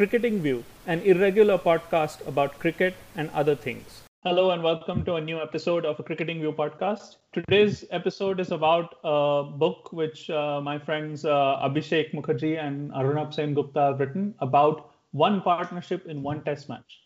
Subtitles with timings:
[0.00, 4.04] Cricketing View, an irregular podcast about cricket and other things.
[4.24, 7.16] Hello and welcome to a new episode of a Cricketing View podcast.
[7.34, 13.34] Today's episode is about a book which uh, my friends uh, Abhishek Mukherjee and Arunabh
[13.36, 17.00] Sengupta have written about one partnership in one test match.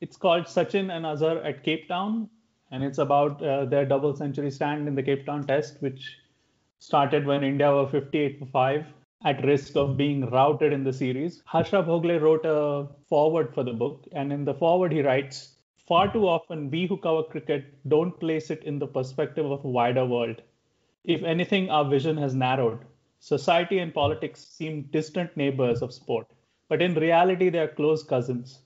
[0.00, 2.30] It's called Sachin and Azhar at Cape Town,
[2.70, 6.16] and it's about uh, their double century stand in the Cape Town test, which
[6.78, 8.86] started when India were 58 for 5
[9.24, 11.42] at risk of being routed in the series.
[11.44, 15.56] Harsha Bhogle wrote a foreword for the book, and in the foreword, he writes
[15.88, 19.68] Far too often, we who cover cricket don't place it in the perspective of a
[19.68, 20.42] wider world.
[21.04, 22.80] If anything, our vision has narrowed.
[23.18, 26.28] Society and politics seem distant neighbors of sport,
[26.68, 28.60] but in reality, they are close cousins.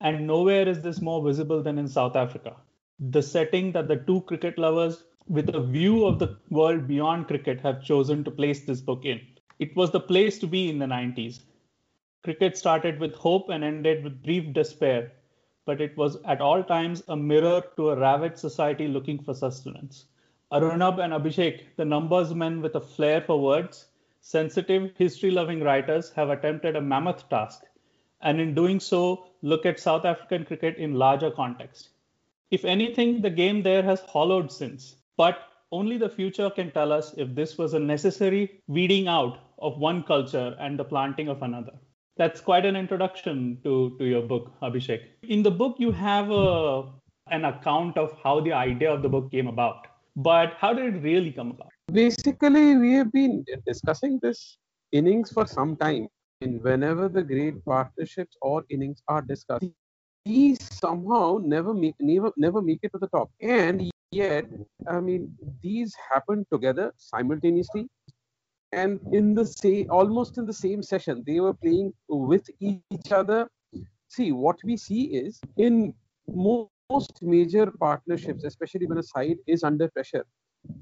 [0.00, 2.56] And nowhere is this more visible than in South Africa.
[2.98, 7.60] The setting that the two cricket lovers, with a view of the world beyond cricket,
[7.60, 9.20] have chosen to place this book in.
[9.58, 11.40] It was the place to be in the 90s.
[12.22, 15.12] Cricket started with hope and ended with brief despair,
[15.64, 20.08] but it was at all times a mirror to a ravaged society looking for sustenance.
[20.52, 23.86] Arunab and Abhishek, the numbers men with a flair for words,
[24.20, 27.64] sensitive, history loving writers, have attempted a mammoth task,
[28.20, 31.88] and in doing so, look at South African cricket in larger context.
[32.50, 35.38] If anything, the game there has hollowed since, but
[35.72, 40.02] only the future can tell us if this was a necessary weeding out of one
[40.02, 41.72] culture and the planting of another.
[42.16, 45.02] That's quite an introduction to, to your book, Abhishek.
[45.22, 46.84] In the book, you have a,
[47.30, 49.86] an account of how the idea of the book came about.
[50.16, 51.68] But how did it really come about?
[51.92, 54.58] Basically, we have been discussing this
[54.92, 56.08] innings for some time.
[56.40, 59.66] And whenever the great partnerships or innings are discussed,
[60.24, 63.30] these somehow never make never never make it to the top.
[63.40, 64.46] And yet,
[64.88, 67.88] I mean, these happen together simultaneously
[68.76, 73.48] and in the same almost in the same session they were playing with each other.
[74.08, 75.94] See what we see is in
[76.90, 80.24] most major partnerships especially when a side is under pressure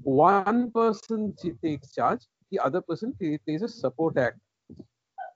[0.03, 4.39] one person takes charge the other person plays a support act.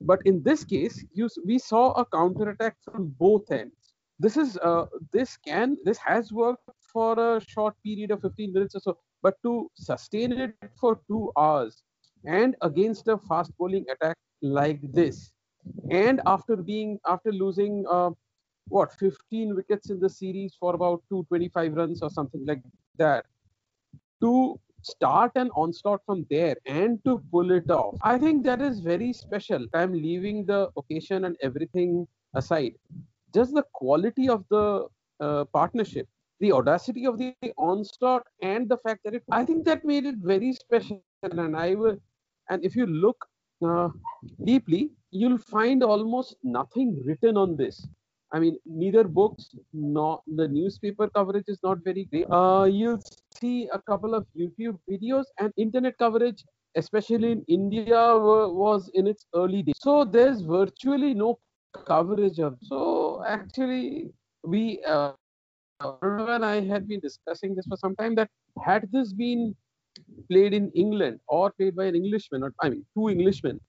[0.01, 3.93] But in this case you, we saw a counter attack from both ends.
[4.19, 8.75] This is uh, this can this has worked for a short period of 15 minutes
[8.75, 11.83] or so but to sustain it for 2 hours
[12.25, 15.31] and against a fast bowling attack like this.
[15.91, 18.11] And after being after losing uh,
[18.69, 22.61] what 15 wickets in the series for about 225 runs or something like
[22.97, 23.25] that
[24.21, 28.79] to start an onslaught from there and to pull it off i think that is
[28.79, 29.65] very special.
[29.73, 32.75] I'm leaving the occasion and everything aside.
[33.33, 34.87] Just the quality of the
[35.19, 36.07] uh, partnership
[36.39, 40.15] the audacity of the onslaught and the fact that it i think that made it
[40.21, 41.01] very special.
[41.23, 41.97] And i will
[42.49, 43.25] and if you look
[43.65, 43.89] uh,
[44.43, 47.87] deeply, you'll find almost nothing written on this.
[48.31, 52.25] I mean, neither books nor the newspaper coverage is not very great.
[52.29, 53.01] Uh, you'll
[53.33, 56.43] see a couple of YouTube videos and internet coverage,
[56.75, 59.75] especially in India, was in its early days.
[59.79, 61.39] So there's virtually no
[61.87, 62.57] coverage of.
[62.61, 64.11] So actually,
[64.43, 65.13] we uh,
[65.81, 68.29] and I had been discussing this for some time that
[68.63, 69.55] had this been
[70.29, 73.59] played in England or played by an Englishman, or I mean, two Englishmen,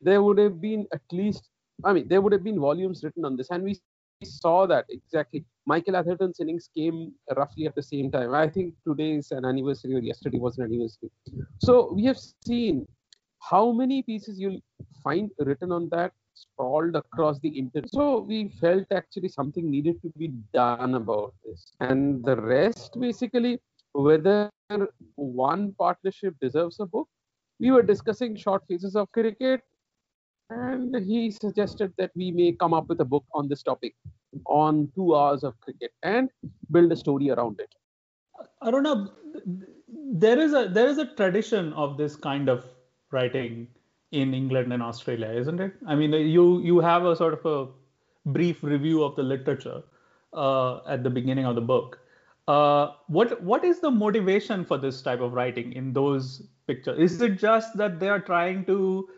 [0.00, 1.48] there would have been at least,
[1.84, 3.50] I mean, there would have been volumes written on this.
[3.50, 3.78] And we
[4.22, 5.44] saw that exactly.
[5.66, 8.34] Michael Atherton's innings came roughly at the same time.
[8.34, 11.10] I think today is an anniversary or yesterday was an anniversary.
[11.58, 12.86] So we have seen
[13.40, 14.60] how many pieces you'll
[15.02, 17.90] find written on that sprawled across the internet.
[17.92, 21.72] So we felt actually something needed to be done about this.
[21.80, 23.60] And the rest basically,
[23.94, 24.50] whether
[25.14, 27.08] one partnership deserves a book.
[27.60, 29.62] We were discussing short phases of cricket,
[30.50, 33.94] and he suggested that we may come up with a book on this topic
[34.46, 36.28] on two hours of cricket and
[36.70, 37.72] build a story around it.
[38.62, 39.10] Aruna,
[40.12, 42.64] there is a there is a tradition of this kind of
[43.12, 43.68] writing
[44.10, 45.74] in England and Australia, isn't it?
[45.86, 49.82] I mean, you you have a sort of a brief review of the literature
[50.32, 52.00] uh, at the beginning of the book.
[52.46, 56.98] Uh, what what is the motivation for this type of writing in those pictures?
[56.98, 59.08] Is it just that they are trying to,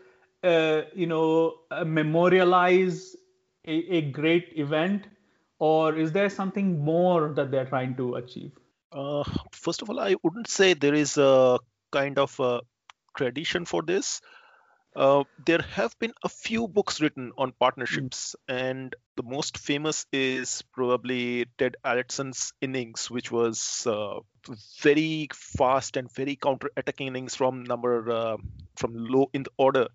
[0.43, 3.15] uh, you know, uh, memorialize
[3.65, 5.07] a, a, great event,
[5.59, 8.51] or is there something more that they're trying to achieve?
[8.93, 11.59] Uh, first of all, I wouldn't say there is a
[11.91, 12.61] kind of a
[13.17, 14.21] tradition for this.
[14.97, 18.55] Uh, there have been a few books written on partnerships, mm.
[18.57, 24.19] and the most famous is probably Ted Alletson's innings, which was uh,
[24.81, 28.37] very fast and very counter-attacking innings from number uh,
[28.75, 29.87] from low in the order,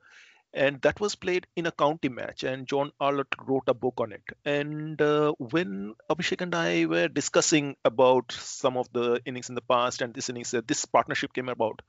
[0.54, 4.12] and that was played in a county match and john arlott wrote a book on
[4.12, 9.54] it and uh, when abhishek and i were discussing about some of the innings in
[9.54, 11.80] the past and this innings this partnership came about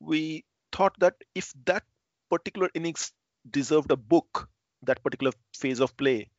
[0.00, 1.82] we thought that if that
[2.30, 3.12] particular innings
[3.50, 4.48] deserved a book
[4.82, 6.30] that particular phase of play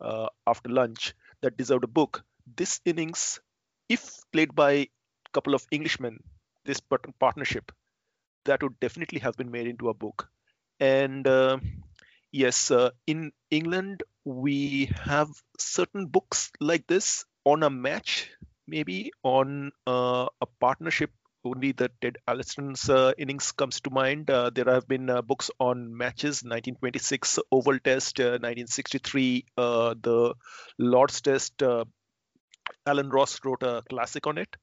[0.00, 2.24] uh, after lunch that deserved a book
[2.56, 3.40] this innings
[3.88, 4.02] if
[4.32, 4.88] played by a
[5.32, 6.18] couple of englishmen
[6.64, 6.80] this
[7.20, 7.72] partnership
[8.44, 10.28] that would definitely have been made into a book
[10.80, 11.58] and uh,
[12.32, 18.30] yes, uh, in England, we have certain books like this on a match,
[18.66, 21.10] maybe on uh, a partnership.
[21.44, 24.30] Only the Ted Alletson's uh, innings comes to mind.
[24.30, 30.34] Uh, there have been uh, books on matches, 1926 Oval Test, 1963 the
[30.78, 31.62] Lord's Test.
[32.86, 34.56] Alan Ross wrote a classic on it.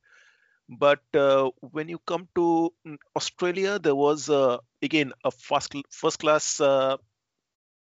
[0.69, 6.19] But uh, when you come to mm, Australia, there was uh, again a first first
[6.19, 6.98] class uh,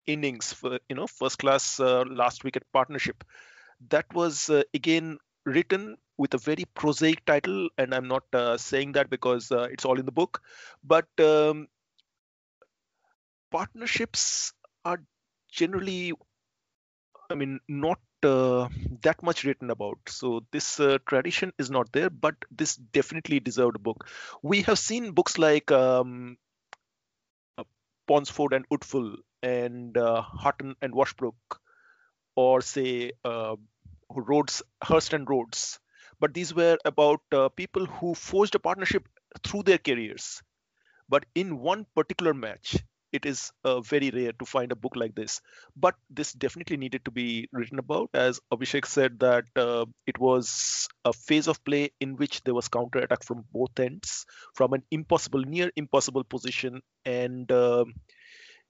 [0.07, 3.23] innings, for, you know, first class uh, last wicket partnership.
[3.89, 8.93] That was uh, again written with a very prosaic title, and I'm not uh, saying
[8.93, 10.41] that because it's all in the book,
[10.83, 11.67] but um,
[13.51, 14.53] partnerships
[14.85, 15.01] are
[15.51, 16.13] generally,
[17.29, 18.69] I mean, not uh,
[19.01, 19.97] that much written about.
[20.07, 24.07] So this uh, tradition is not there, but this definitely deserved a book.
[24.41, 26.37] We have seen books like um,
[27.57, 27.63] uh,
[28.07, 31.59] Ponsford and Woodfull and uh, Hutton and Washbrook,
[32.35, 33.55] or say uh,
[34.13, 35.79] Rhodes, Hirst and Rhodes.
[36.21, 39.09] But these were about uh, people who forged a partnership
[39.43, 40.41] through their careers.
[41.09, 42.77] But in one particular match,
[43.11, 45.41] it is uh, very rare to find a book like this
[45.75, 50.87] but this definitely needed to be written about as abhishek said that uh, it was
[51.05, 54.25] a phase of play in which there was counter attack from both ends
[54.55, 57.85] from an impossible near impossible position and uh,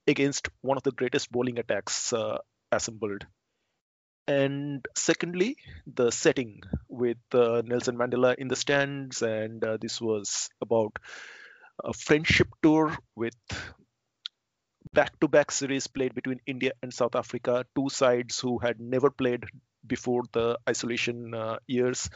[0.07, 2.37] against one of the greatest bowling attacks uh,
[2.71, 3.25] assembled
[4.27, 5.57] and secondly
[5.87, 10.97] the setting with uh, nelson mandela in the stands and uh, this was about
[11.83, 13.35] a friendship tour with
[14.93, 19.43] back-to-back series played between India and South Africa, two sides who had never played
[19.85, 22.09] before the isolation uh, years,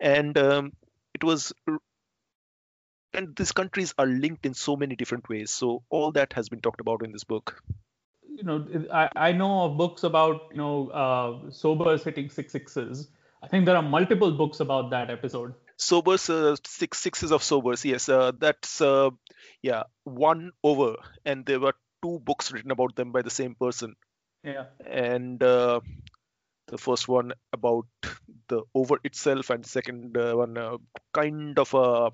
[0.00, 0.72] and um,
[1.14, 1.52] it was.
[3.14, 5.50] And these countries are linked in so many different ways.
[5.50, 7.62] So all that has been talked about in this book.
[8.42, 13.08] You know, I, I know of books about you know uh, Sobers hitting six sixes.
[13.40, 15.54] I think there are multiple books about that episode.
[15.76, 17.84] Sobers, uh, six sixes of Sobers.
[17.84, 19.10] Yes, uh, that's uh,
[19.62, 23.94] yeah one over, and there were two books written about them by the same person.
[24.42, 24.64] Yeah.
[24.84, 25.82] And uh,
[26.66, 27.86] the first one about
[28.48, 30.78] the over itself, and second uh, one uh,
[31.12, 32.10] kind of a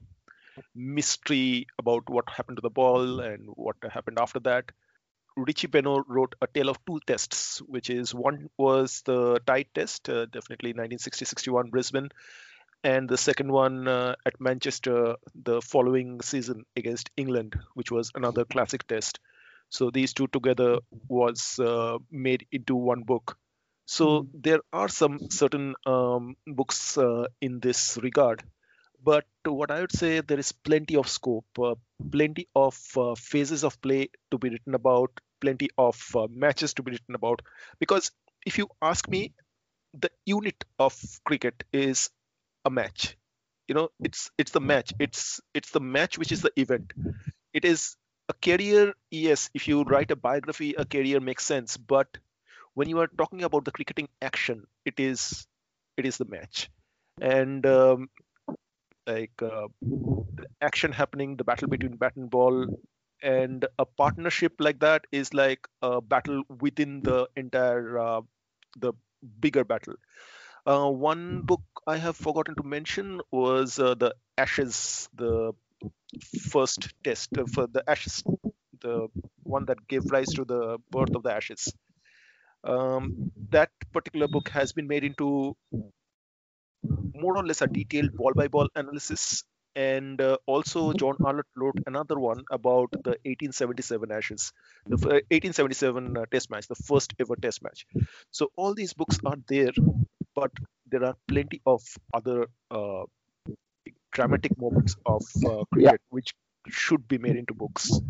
[0.75, 4.73] mystery about what happened to the ball and what happened after that.
[5.47, 10.09] Richie Benaud wrote a tale of two tests, which is one was the tied test,
[10.09, 12.09] uh, definitely 1960-61 Brisbane,
[12.83, 18.45] and the second one uh, at Manchester the following season against England, which was another
[18.45, 19.21] classic test.
[19.71, 23.37] So these two together was uh, made into one book.
[23.87, 24.29] So mm.
[24.35, 28.43] there are some certain um, books uh, in this regard.
[29.03, 31.77] But what I would say, there is plenty of scope, uh,
[32.11, 36.83] plenty of uh, phases of play to be written about, plenty of uh, matches to
[36.83, 37.43] be written about.
[37.79, 38.11] Because
[38.47, 39.33] if you ask me,
[39.95, 42.11] the unit of cricket is
[42.65, 43.17] a match.
[43.69, 44.93] You know, it's it's the match.
[44.99, 46.93] It's it's the match which is the event.
[47.53, 47.97] It is
[48.29, 51.77] a career, yes, if you write a biography, a career makes sense.
[51.77, 52.09] But
[52.75, 55.47] when you are talking about the cricketing action, it is
[55.97, 56.71] it is the match,
[57.21, 58.09] and um,
[59.07, 59.69] like uh,
[60.61, 62.67] action happening, the battle between bat and ball,
[63.23, 68.21] and a partnership like that is like a battle within the entire uh,
[68.79, 68.93] the
[69.41, 69.95] bigger battle.
[70.67, 75.53] Uh, one book I have forgotten to mention was uh, the Ashes, the
[76.51, 78.23] first test for the ashes,
[78.81, 79.09] the
[79.45, 81.73] one that gave rise to the birth of the ashes.
[82.65, 85.57] Um, that particular book has been made into
[87.15, 89.45] more or less a detailed ball by ball analysis.
[89.79, 94.53] And uh, also, John Arlott wrote another one about the 1877 Ashes,
[94.87, 97.87] the 1877 uh, Test match, the first ever Test match.
[98.33, 99.71] So all these books are there,
[100.35, 100.51] but
[100.91, 101.83] there are plenty of
[102.13, 103.05] other uh,
[104.11, 106.07] dramatic moments of uh, cricket yeah.
[106.11, 106.35] which
[106.69, 108.01] should be made into books.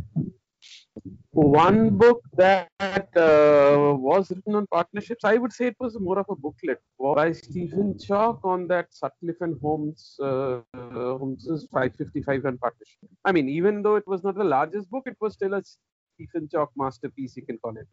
[1.39, 6.27] One book that uh, was written on partnerships, I would say it was more of
[6.29, 13.09] a booklet by Stephen Chalke on that Sutcliffe and Holmes uh, Holmes's 555 run partnership.
[13.25, 16.49] I mean, even though it was not the largest book, it was still a Stephen
[16.53, 17.87] Chalke masterpiece, you can call it.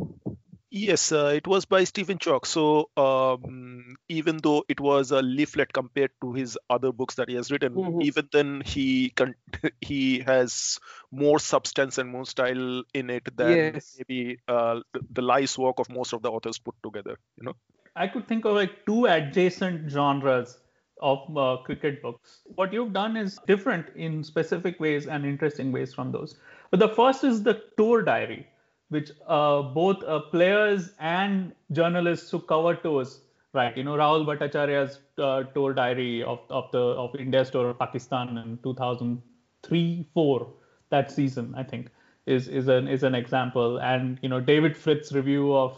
[0.72, 2.46] Yes, uh, it was by Stephen Chalke.
[2.46, 7.36] So um, even though it was a leaflet compared to his other books that he
[7.36, 8.02] has written, Mhm.
[8.02, 9.36] even then he con-
[9.82, 10.80] he has
[11.12, 13.96] more substance and more style in it than Yes.
[13.98, 17.18] maybe uh, the, the life's work of most of the authors put together.
[17.38, 17.56] You know.
[17.96, 20.58] I could think of like two adjacent genres
[21.02, 22.42] of uh, cricket books.
[22.56, 26.36] What you've done is different in specific ways and interesting ways from those.
[26.72, 28.48] But the first is the tour diary,
[28.90, 33.22] which uh, both uh, players and journalists who cover tours,
[33.54, 33.76] right?
[33.76, 38.38] You know, Rahul Bhattacharya's uh, tour diary of, of the of India's tour of Pakistan
[38.38, 40.48] in 2003, four
[40.90, 41.90] that season, I think,
[42.26, 43.78] is is an is an example.
[43.80, 45.74] And you know, David Frith's review of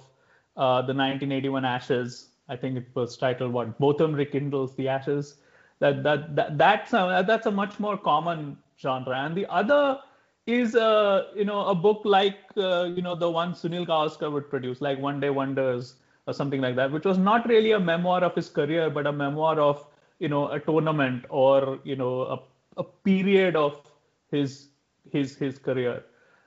[0.58, 2.30] uh, the 1981 Ashes.
[2.50, 5.36] I think it was titled what Botham rekindles the Ashes.
[5.80, 9.16] That that, that that's a, that's a much more common genre.
[9.16, 10.00] And the other
[10.48, 14.50] is a you know a book like uh, you know the one Sunil Gavaskar would
[14.50, 18.24] produce, like One Day Wonders or something like that, which was not really a memoir
[18.24, 19.86] of his career, but a memoir of
[20.20, 22.40] you know a tournament or you know a,
[22.78, 23.82] a period of
[24.32, 24.70] his
[25.12, 26.04] his his career.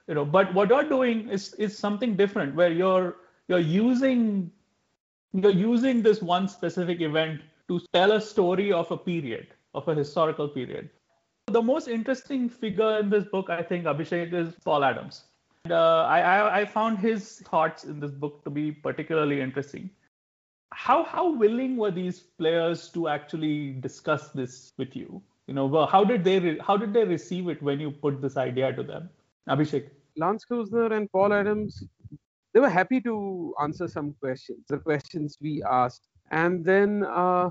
[0.09, 3.17] You know but what you're doing is is something different where you're
[3.49, 4.51] you're using
[5.33, 9.95] you're using this one specific event to tell a story of a period of a
[9.95, 10.91] historical period
[11.51, 15.25] the most interesting figure in this book i think abhishek is paul adams.
[15.65, 19.91] And, uh, I, I i found his thoughts in this book to be particularly interesting.
[20.73, 25.23] How how willing were these players to actually discuss this with you?
[25.47, 28.37] You know how did they re- how did they receive it when you put this
[28.37, 29.11] idea to them?
[29.49, 29.91] Abhishek.
[30.17, 31.83] Lance Klusener and Paul Adams,
[32.53, 36.09] they were happy to answer some questions, the questions we asked.
[36.31, 37.51] And then uh,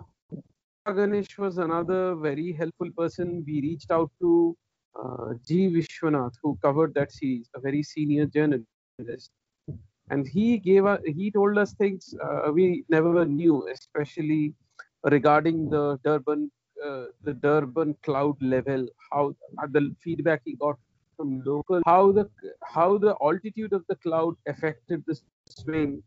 [0.86, 3.43] Ganesh was another very helpful person.
[3.45, 4.57] We reached out to
[5.00, 5.67] uh, G.
[5.69, 9.31] Vishwanath, who covered that series, a very senior journalist.
[10.09, 14.53] And he gave us, he told us things uh, we never knew, especially
[15.03, 16.51] regarding the Durban,
[16.83, 20.77] uh, the Durban cloud level, how uh, the feedback he got
[21.17, 22.29] from local, how the
[22.63, 26.01] how the altitude of the cloud affected the swing,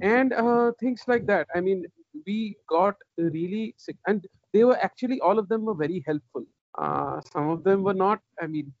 [0.00, 1.46] and uh, things like that.
[1.54, 1.84] I mean,
[2.26, 6.44] we got really sick, and they were actually all of them were very helpful.
[6.78, 8.20] Uh, some of them were not.
[8.40, 8.72] I mean,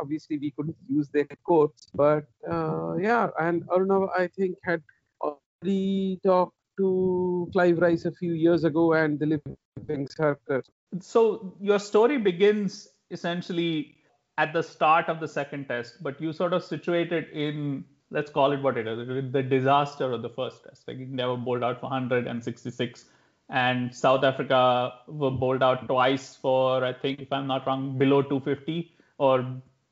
[0.00, 3.28] obviously we couldn't use their quotes, but uh, yeah.
[3.38, 4.82] And Arnav, I think, had
[5.20, 9.42] already talked to Clive Rice a few years ago and Dilip
[9.84, 10.62] Vengsarkar.
[11.00, 13.96] so your story begins essentially
[14.38, 18.30] at the start of the second test, but you sort of situate it in, let's
[18.30, 20.88] call it what it is, the disaster of the first test.
[20.88, 23.04] Like India were bowled out for 166,
[23.50, 28.22] and South Africa were bowled out twice for, I think, if I'm not wrong, below
[28.22, 29.46] 250 or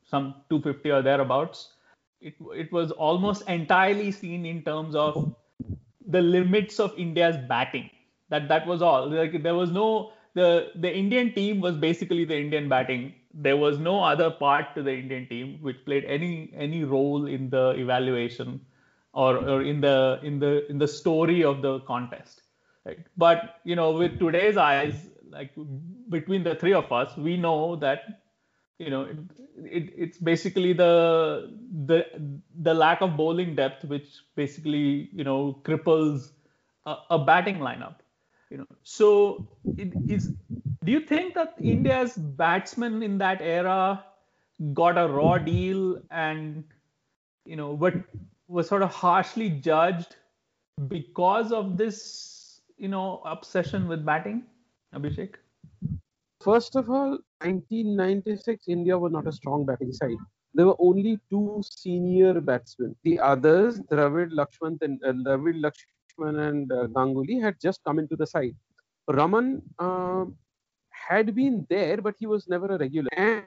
[0.04, 1.72] some 250 or thereabouts.
[2.20, 5.34] It, it was almost entirely seen in terms of
[6.06, 7.90] the limits of India's batting.
[8.28, 9.08] That that was all.
[9.10, 13.14] Like there was no the the Indian team was basically the Indian batting.
[13.38, 17.50] There was no other part to the Indian team which played any any role in
[17.50, 18.60] the evaluation
[19.12, 22.42] or, or in the in the in the story of the contest.
[22.84, 22.98] Right?
[23.16, 24.94] But you know, with today's eyes,
[25.30, 25.52] like
[26.08, 28.22] between the three of us, we know that
[28.78, 29.18] you know it,
[29.64, 31.52] it, it's basically the
[31.86, 32.06] the
[32.62, 36.30] the lack of bowling depth which basically you know cripples
[36.84, 37.96] a, a batting lineup
[38.50, 40.32] you know so it is
[40.84, 44.04] do you think that india's batsmen in that era
[44.72, 46.64] got a raw deal and
[47.44, 47.94] you know what
[48.48, 50.16] was sort of harshly judged
[50.88, 54.42] because of this you know obsession with batting
[54.94, 55.34] abhishek
[56.46, 60.16] First of all, 1996, India was not a strong batting side.
[60.54, 62.94] There were only two senior batsmen.
[63.02, 65.60] The others, Dravid Lakshman and uh, Dravid
[66.18, 68.54] And uh, Ganguly, had just come into the side.
[69.08, 70.24] Raman uh,
[70.90, 73.08] had been there, but he was never a regular.
[73.16, 73.44] And,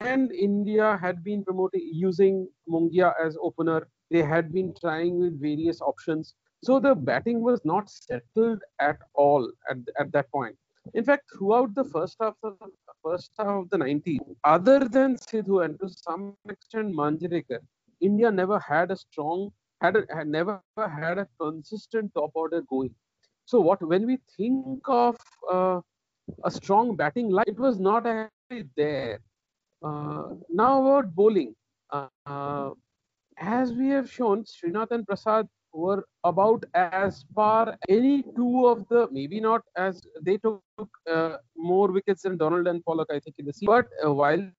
[0.00, 3.88] and India had been promoting using Mongia as opener.
[4.10, 6.34] They had been trying with various options.
[6.64, 10.56] So the batting was not settled at all at, at that point.
[10.94, 15.16] In fact, throughout the first half of the first half of the 90s, other than
[15.16, 17.60] Sidhu and to some extent Manjrekar,
[18.00, 22.94] India never had a strong, had, a, had never had a consistent top order going.
[23.44, 25.16] So what when we think of
[25.50, 25.80] uh,
[26.44, 29.20] a strong batting line, it was not actually there.
[29.82, 31.54] Uh, now about bowling,
[31.90, 32.70] uh,
[33.38, 39.08] as we have shown, Srinath and Prasad were about as far any two of the
[39.12, 40.62] maybe not as they took
[41.10, 44.50] uh, more wickets than Donald and Pollock I think in the season but uh, while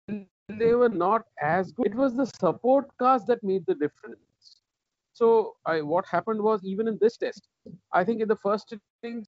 [0.49, 1.87] they were not as good.
[1.87, 4.19] It was the support cast that made the difference.
[5.19, 7.49] So I, what happened was even in this test,
[7.91, 8.73] I think in the first
[9.03, 9.27] innings,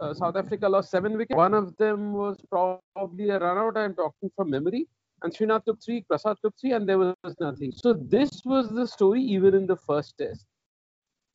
[0.00, 1.36] uh, South Africa lost seven wickets.
[1.36, 3.76] One of them was probably a run out.
[3.76, 4.88] I'm talking from memory.
[5.22, 7.70] And Srinath took three, Prasad took three, and there was nothing.
[7.70, 10.46] So this was the story even in the first test.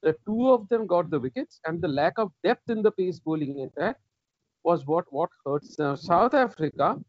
[0.02, 3.20] The two of them got the wickets, and the lack of depth in the pace
[3.20, 3.98] bowling attack
[4.64, 5.78] was what what hurts.
[5.78, 7.00] South Africa,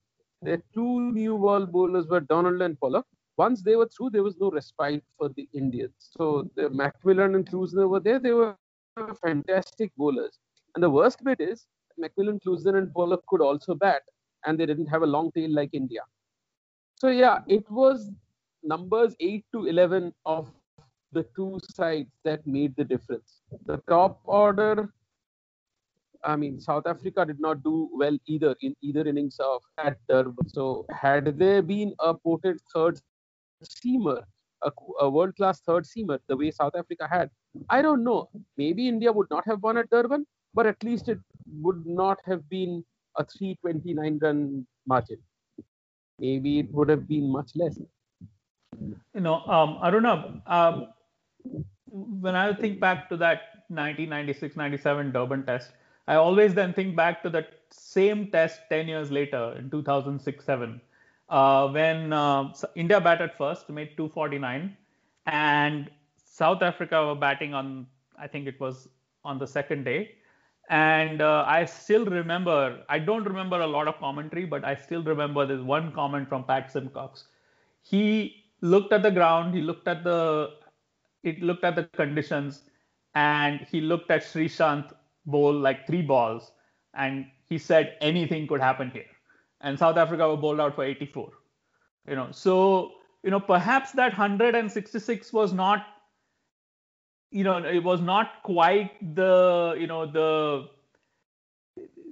[0.43, 3.07] their two new ball bowlers were Donald and Pollock.
[3.37, 5.93] Once they were through, there was no respite for the Indians.
[5.99, 8.19] So the McMillan and Klusener were there.
[8.19, 8.57] They were
[9.23, 10.39] fantastic bowlers.
[10.75, 11.67] And the worst bit is
[12.01, 14.03] McMillan, Klusener, and Pollock could also bat,
[14.47, 16.01] and they didn't have a long tail like India.
[16.97, 18.11] So yeah, it was
[18.63, 20.51] numbers 8 to 11 of
[21.13, 23.43] the two sides that made the difference.
[23.67, 24.93] The top order,
[26.25, 30.49] I mean, South Africa did not do well either in either innings of at Durban.
[30.49, 32.99] So had there been a potent third
[33.65, 34.23] seamer,
[34.63, 34.71] a,
[35.01, 37.31] a world-class third seamer, the way South Africa had,
[37.71, 38.29] I don't know.
[38.57, 41.19] Maybe India would not have won at Durban, but at least it
[41.61, 42.85] would not have been
[43.19, 45.19] a 329 run margin
[46.19, 47.79] maybe it would have been much less.
[49.15, 50.89] You know, um, Aruna, um,
[51.87, 55.73] when I think back to that 1996-97 Durban test,
[56.07, 60.81] I always then think back to that same test 10 years later in 2006-7,
[61.29, 64.77] uh, when uh, India batted first, made 249,
[65.27, 65.91] and
[66.25, 67.87] South Africa were batting on,
[68.19, 68.89] I think it was
[69.25, 70.17] on the second day,
[70.69, 75.03] and uh, I still remember, I don't remember a lot of commentary, but I still
[75.03, 77.25] remember this one comment from Pat Symcox.
[77.83, 80.51] He looked at the ground, he looked at the,
[81.23, 82.63] it looked at the conditions,
[83.15, 84.93] and he looked at Sreesanth
[85.27, 86.53] bowl like three balls,
[86.95, 89.07] and he said anything could happen here.
[89.61, 91.33] And South Africa were bowled out for 84.
[92.09, 92.93] You know, so
[93.27, 95.87] you know perhaps that 166 was not
[97.31, 100.69] you know it was not quite the you know the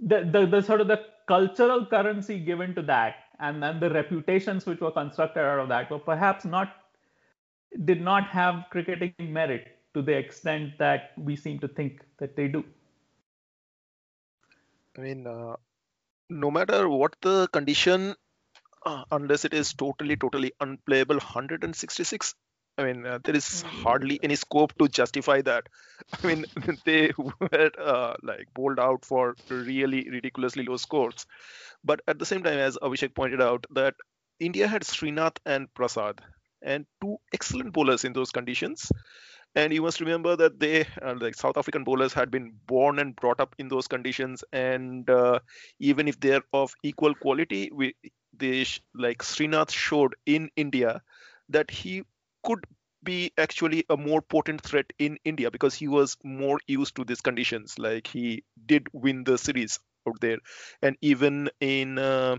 [0.07, 4.67] the, the, the sort of the cultural currency given to that and then the reputations
[4.67, 6.75] which were constructed out of that were perhaps not
[7.85, 12.49] did not have cricketing merit to the extent that we seem to think that they
[12.49, 12.65] do
[14.99, 15.55] i mean uh,
[16.31, 18.15] no matter what the condition
[18.87, 22.35] uh, unless it is totally totally unplayable 166
[22.77, 23.83] I mean, uh, there is mm-hmm.
[23.83, 25.69] hardly any scope to justify that.
[26.13, 26.45] I mean,
[26.85, 31.27] they were uh, like bowled out for really ridiculously low scores.
[31.85, 33.95] But at the same time, as Abhishek pointed out, that
[34.41, 36.21] India had Srinath and Prasad,
[36.63, 38.91] and two excellent bowlers in those conditions.
[39.57, 43.15] And you must remember that they, uh, like South African bowlers, had been born and
[43.15, 44.43] brought up in those conditions.
[44.53, 45.41] And uh,
[45.79, 47.95] even if they're of equal quality, we,
[48.37, 51.03] they like Srinath showed in India
[51.51, 52.03] that he
[52.45, 52.65] could
[53.03, 57.21] be actually a more potent threat in India because he was more used to these
[57.21, 57.79] conditions.
[57.79, 60.39] Like he did win the series out there,
[60.83, 62.37] and even in uh,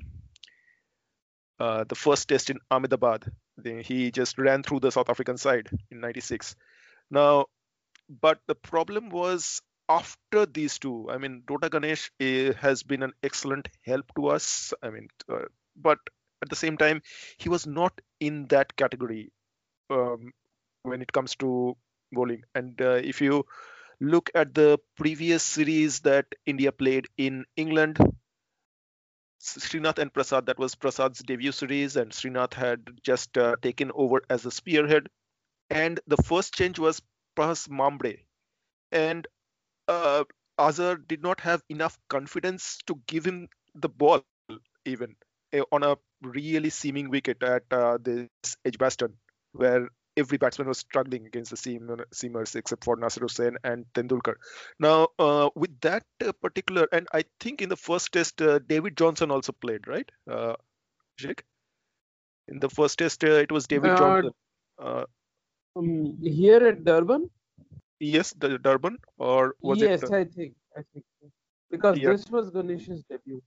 [1.60, 3.32] uh, the first test in Ahmedabad,
[3.84, 6.56] he just ran through the South African side in '96.
[7.10, 7.48] Now,
[8.10, 11.10] but the problem was after these two.
[11.10, 14.74] I mean, Dodda Ganesh uh, has been an excellent help to us.
[14.84, 16.00] I mean, uh, but
[16.42, 17.02] at the same time,
[17.38, 19.32] he was not in that category
[19.90, 20.34] um,
[20.84, 21.78] when it comes to
[22.12, 22.44] bowling.
[22.56, 23.46] And uh, if you
[24.00, 28.00] look at the previous series that India played in England,
[29.40, 34.22] Srinath and Prasad, that was Prasad's debut series, and Srinath had just uh, taken over
[34.30, 35.08] as a spearhead.
[35.70, 37.02] And the first change was
[37.36, 38.20] Paras Mhambrey.
[38.92, 39.28] And
[39.88, 40.24] uh,
[40.58, 44.24] Azhar did not have enough confidence to give him the ball,
[44.86, 45.16] even
[45.52, 48.30] eh, on a really seeming wicket at uh, this
[48.64, 49.14] Edgbaston
[49.52, 54.36] where every batsman was struggling against the seam, seamers except for Nasser Hussain and Tendulkar.
[54.80, 58.98] Now, uh, with that uh, particular, and I think in the first test, uh, David
[58.98, 60.10] Johnson also played, right?
[60.30, 60.56] Uh,
[61.18, 61.44] Jake?
[62.48, 64.32] In the first test, uh, it was David uh, Johnson.
[65.76, 67.30] Uh, um, here at Durban?
[68.00, 70.10] Yes, the Durban, or was yes, it?
[70.10, 70.54] Yes, I think.
[70.78, 71.06] I think
[71.72, 72.10] because yeah.
[72.12, 73.42] this was Ganesh's debut.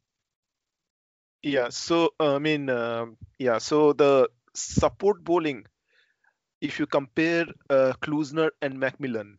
[1.42, 1.68] Yeah.
[1.68, 3.58] So I mean, um, yeah.
[3.58, 5.66] So the support bowling
[6.60, 9.36] if you compare uh, Klusener and McMillan,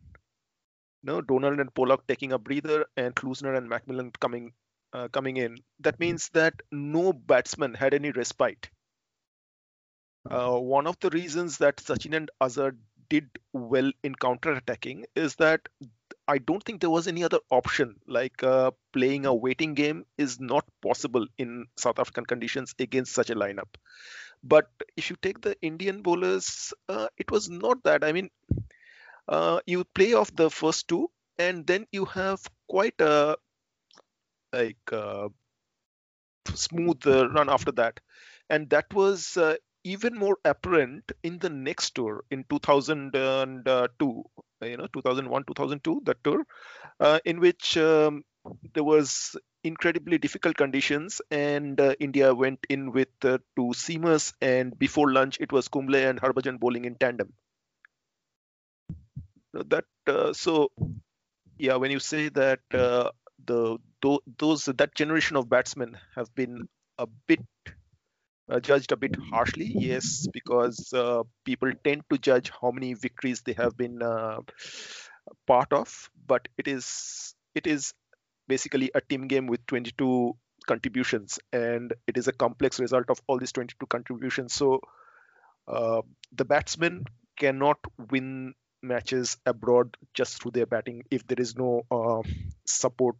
[1.02, 4.52] no, Donald and Pollock taking a breather and Klusener and McMillan coming
[4.92, 8.70] uh, coming in, that means that no batsman had any respite.
[10.28, 12.74] Uh, one of the reasons that Sachin and Azhar
[13.08, 15.68] did well in counter-attacking is that
[16.28, 17.96] I don't think there was any other option.
[18.06, 23.30] Like uh, playing a waiting game is not possible in South African conditions against such
[23.30, 23.74] a lineup
[24.44, 28.04] But if you take the Indian bowlers, uh, it was not that.
[28.04, 28.30] I mean,
[29.28, 33.36] uh, you play off the first two, and then you have quite a
[34.52, 35.28] like uh,
[36.54, 38.00] smooth uh, run after that,
[38.48, 44.24] and that was uh, even more apparent in the next tour in 2002
[44.62, 46.44] you know 2001 2002 that tour
[47.00, 48.22] uh, in which um,
[48.74, 54.78] there was incredibly difficult conditions and uh, india went in with uh, two seamers and
[54.78, 57.32] before lunch it was kumble and harbhajan bowling in tandem.
[59.52, 60.70] That uh, so
[61.58, 63.10] yeah when you say that uh,
[63.44, 63.78] the
[64.38, 67.40] those that generation of batsmen have been a bit
[68.50, 73.42] uh, judged a bit harshly yes because uh, people tend to judge how many victories
[73.42, 74.38] they have been uh,
[75.46, 77.92] part of but it is it is
[78.48, 80.34] basically a team game with 22
[80.66, 84.54] contributions and it is a complex result of all these 22 contributions.
[84.54, 84.80] So
[85.68, 87.04] uh, the batsmen
[87.38, 87.78] cannot
[88.10, 92.22] win matches abroad just through their batting if there is no uh,
[92.66, 93.16] support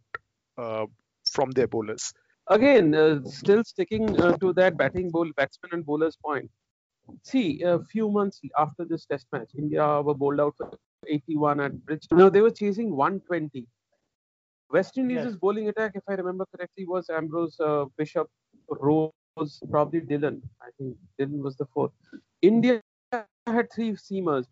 [0.57, 0.85] uh,
[1.31, 2.13] from their bowlers
[2.47, 6.49] again, uh, still sticking uh, to that batting bowl, batsman and bowlers point.
[7.23, 10.71] See, a few months after this test match, India were bowled out for
[11.07, 12.07] 81 at Bridge.
[12.11, 13.67] No, they were chasing 120.
[14.71, 15.35] West Indies' yes.
[15.35, 18.29] bowling attack, if I remember correctly, was Ambrose, uh, Bishop,
[18.69, 19.11] Rose,
[19.69, 20.41] probably Dillon.
[20.61, 21.91] I think Dillon was the fourth.
[22.41, 22.81] India
[23.47, 24.45] had three seamers,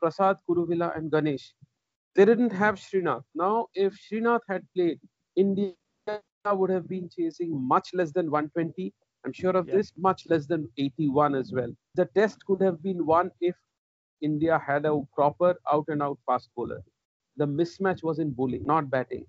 [0.00, 1.52] Prasad, Kuruvilla, and Ganesh.
[2.14, 3.24] They didn't have Srinath.
[3.34, 5.00] Now, if Srinath had played,
[5.36, 5.72] India
[6.46, 8.92] would have been chasing much less than 120.
[9.24, 9.76] I'm sure of yeah.
[9.76, 11.72] this, much less than 81 as well.
[11.94, 13.56] The test could have been won if
[14.20, 16.82] India had a proper out and out fast bowler.
[17.36, 19.26] The mismatch was in bowling, not batting.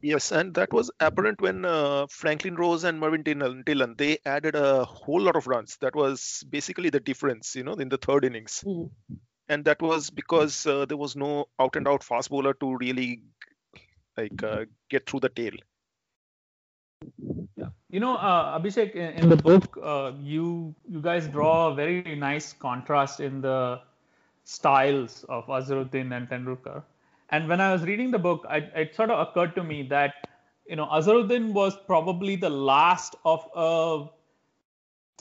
[0.00, 4.84] Yes, and that was apparent when uh, Franklyn Rose and Mervyn Dillon they added a
[4.84, 5.76] whole lot of runs.
[5.80, 8.62] That was basically the difference, you know, in the third innings.
[8.66, 9.14] Mm-hmm.
[9.48, 13.22] And that was because uh, there was no out and out fast bowler to really
[14.16, 15.52] like uh, get through the tail.
[17.92, 22.14] You know, uh, Abhishek, in, in the book, uh, you you guys draw a very
[22.16, 23.82] nice contrast in the
[24.44, 26.82] styles of Azharuddin and Tendulkar.
[27.28, 30.26] And when I was reading the book, I, it sort of occurred to me that
[30.66, 34.08] you know Azharuddin was probably the last of a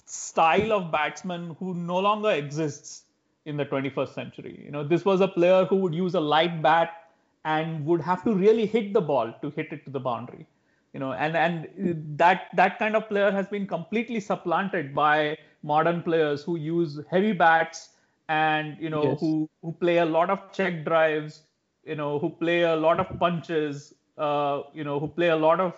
[0.05, 3.03] style of batsman who no longer exists
[3.43, 4.57] in the 21st century.
[4.63, 7.11] You know, this was a player who would use a light bat
[7.43, 10.47] and would have to really hit the ball to hit it to the boundary
[10.93, 16.01] you know and and that that kind of player has been completely supplanted by modern
[16.01, 17.89] players who use heavy bats
[18.29, 19.19] and you know yes.
[19.19, 21.43] who who play a lot of check drives
[21.83, 25.59] you know who play a lot of punches uh, you know who play a lot
[25.59, 25.73] of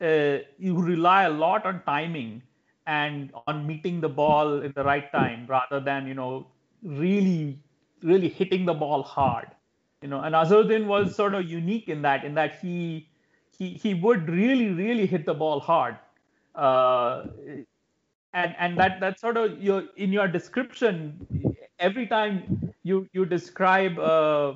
[0.00, 2.42] uh, you rely a lot on timing
[2.86, 6.46] and on meeting the ball in the right time rather than you know
[6.82, 7.58] really
[8.02, 9.48] really hitting the ball hard
[10.02, 13.08] you know and Azharuddin was sort of unique in that in that he
[13.58, 15.96] he he would really really hit the ball hard.
[16.54, 17.26] Uh,
[18.32, 23.98] and and that that sort of your in your description every time you you describe
[23.98, 24.54] uh,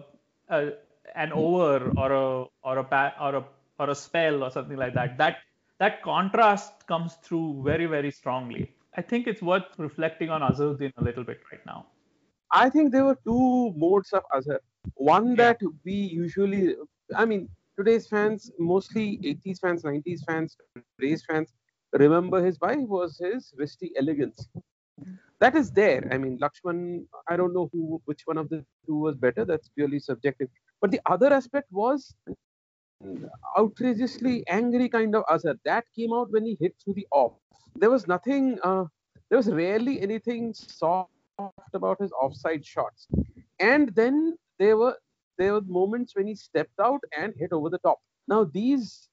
[0.49, 0.67] uh,
[1.15, 3.45] an over or a or a or a
[3.79, 5.39] or a spell or something like that that
[5.79, 8.71] that contrast comes through very very strongly.
[8.97, 11.87] I think it's worth reflecting on azharuddin a little bit right now.
[12.53, 14.61] I think there were two modes of azhar.
[14.95, 15.37] One yeah.
[15.43, 16.75] that we usually
[17.17, 17.49] i mean
[17.81, 20.57] today's fans, mostly 80s fans, 90s fans,
[20.99, 21.55] today's fans,
[21.93, 24.49] remember his why was his wristy elegance.
[25.41, 26.07] That is there.
[26.13, 29.47] I mean, Lakshman, I don't know who, which one of the two was better.
[29.47, 30.49] That's purely subjective.
[30.83, 32.15] But the other aspect was
[33.59, 35.55] outrageously angry kind of Azhar.
[35.65, 37.33] That came out when he hit through the off.
[37.77, 38.85] There was nothing, uh,
[39.31, 41.11] there was rarely anything soft
[41.73, 43.09] about his offside shots.
[43.59, 44.97] And then there were
[45.41, 47.99] there were moments when he stepped out and hit over the top.
[48.29, 49.09] Now these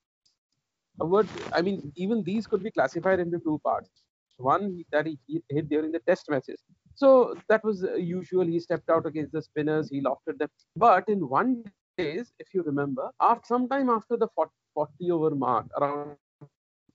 [1.00, 3.90] were, I mean, even these could be classified into two parts.
[4.38, 5.18] One that he
[5.50, 6.62] hit during the test matches.
[6.96, 8.46] So that was usual.
[8.46, 10.50] He stepped out against the spinners, he lofted them.
[10.76, 11.64] But in one
[11.98, 16.18] days, if you remember, after sometime after the 40, 40 over mark, around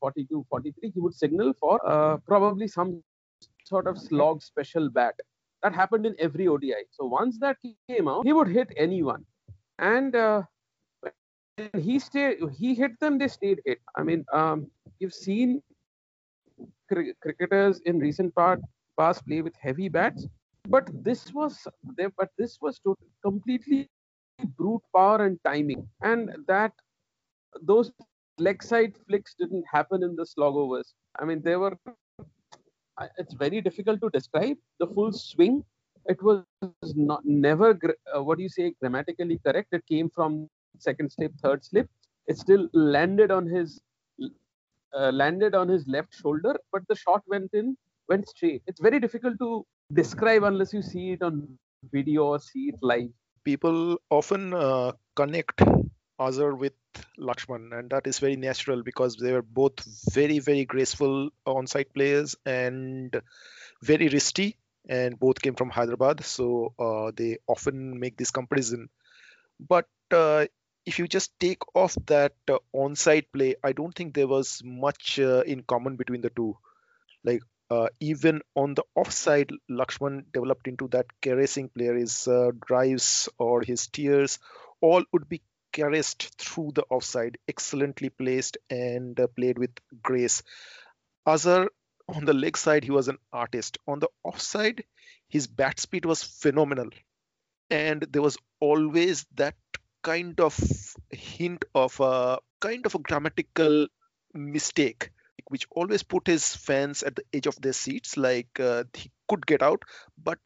[0.01, 3.03] 42, 43, he would signal for uh, probably some
[3.65, 5.15] sort of slog special bat
[5.63, 6.85] that happened in every ODI.
[6.91, 7.57] So once that
[7.89, 9.25] came out, he would hit anyone,
[9.79, 10.43] and uh,
[11.79, 12.39] he stayed.
[12.59, 13.19] He hit them.
[13.19, 13.79] They stayed hit.
[13.97, 14.67] I mean, um,
[14.99, 15.63] you've seen
[16.91, 18.61] cr- cricketers in recent part,
[18.99, 20.27] past play with heavy bats,
[20.69, 22.11] but this was there.
[22.17, 23.89] But this was totally, completely
[24.57, 26.73] brute power and timing, and that
[27.61, 27.93] those
[28.39, 30.95] leg side flicks didn't happen in the slog overs.
[31.19, 31.77] I mean, they were
[33.19, 35.65] it's very difficult to describe the full swing.
[36.07, 36.45] It was
[36.95, 37.79] not never
[38.15, 39.69] uh, what do you say grammatically correct.
[39.73, 41.89] It came from second slip, third slip.
[42.27, 43.81] It still landed on his
[44.95, 47.77] uh, landed on his left shoulder, but the shot went in,
[48.09, 48.63] went straight.
[48.67, 51.49] It's very difficult to describe unless you see it on
[51.91, 53.09] video or see it live.
[53.45, 55.63] People often uh, connect
[56.27, 56.75] Azhar with
[57.19, 62.37] Lakshman, and that is very natural because they were both very, very graceful on-side players
[62.47, 63.21] and
[63.83, 64.57] very risky,
[64.89, 68.89] and both came from Hyderabad, so uh, they often make this comparison.
[69.61, 70.47] But uh,
[70.87, 75.19] if you just take off that uh, on-side play, I don't think there was much
[75.21, 76.57] uh, in common between the two.
[77.25, 81.95] Like uh, even on the offside, Lakshman developed into that caressing player.
[81.97, 84.39] His uh, drives or his tears
[84.81, 89.71] all would be caressed through the offside, excellently placed and uh, played with
[90.03, 90.43] grace.
[91.27, 91.69] Azhar
[92.09, 93.79] on the leg side, he was an artist.
[93.87, 94.85] On the offside,
[95.29, 96.91] his bat speed was phenomenal.
[97.71, 99.55] And there was always that
[100.03, 100.59] kind of
[101.11, 103.87] hint of a kind of a grammatical
[104.35, 105.11] mistake
[105.49, 109.47] which always put his fans at the edge of their seats like uh, he could
[109.47, 109.83] get out
[110.23, 110.39] but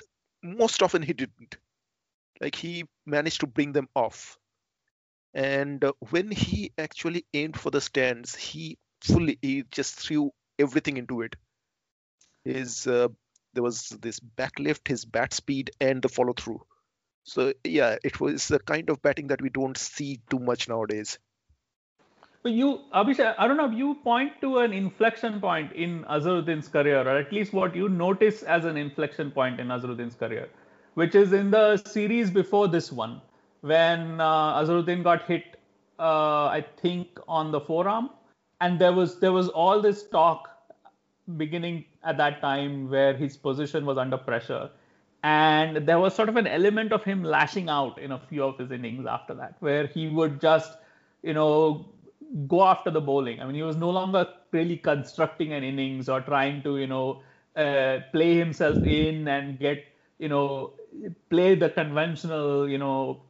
[0.42, 1.56] most often he didn't
[2.40, 4.38] like he managed to bring them off
[5.36, 11.20] and when he actually aimed for the stands he fully he just threw everything into
[11.20, 11.36] it.
[12.44, 13.08] His uh,
[13.54, 16.62] there was this back lift his bat speed and the follow through
[17.26, 21.18] so yeah, it was the kind of batting that we don't see too much nowadays.
[22.44, 26.68] But you, Abhishek, I don't know, if you point to an inflection point in Azharuddin's
[26.68, 30.48] career, or at least what you notice as an inflection point in Azharuddin's career,
[30.94, 33.20] which is in the series before this one,
[33.66, 35.56] when uh, Azharuddin got hit,
[35.98, 38.10] uh, I think, on the forearm,
[38.60, 40.48] and there was there was all this talk
[41.36, 44.70] beginning at that time where his position was under pressure
[45.22, 48.58] and there was sort of an element of him lashing out in a few of
[48.58, 50.78] his innings after that, where he would just,
[51.22, 51.86] you know,
[52.46, 53.40] go after the bowling.
[53.40, 57.22] I mean, he was no longer really constructing an innings or trying to, you know,
[57.56, 59.84] uh, play himself in and get,
[60.18, 60.74] you know,
[61.30, 63.22] play the conventional, you know,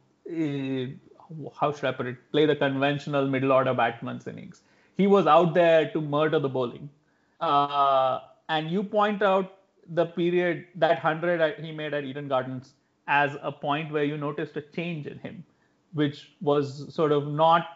[1.59, 2.17] how should I put it?
[2.31, 4.61] Play the conventional middle order batsman's innings.
[4.97, 6.89] He was out there to murder the bowling.
[7.39, 9.57] Uh, and you point out
[9.89, 12.73] the period that 100 he made at Eden Gardens
[13.07, 15.43] as a point where you noticed a change in him,
[15.93, 17.67] which was sort of not,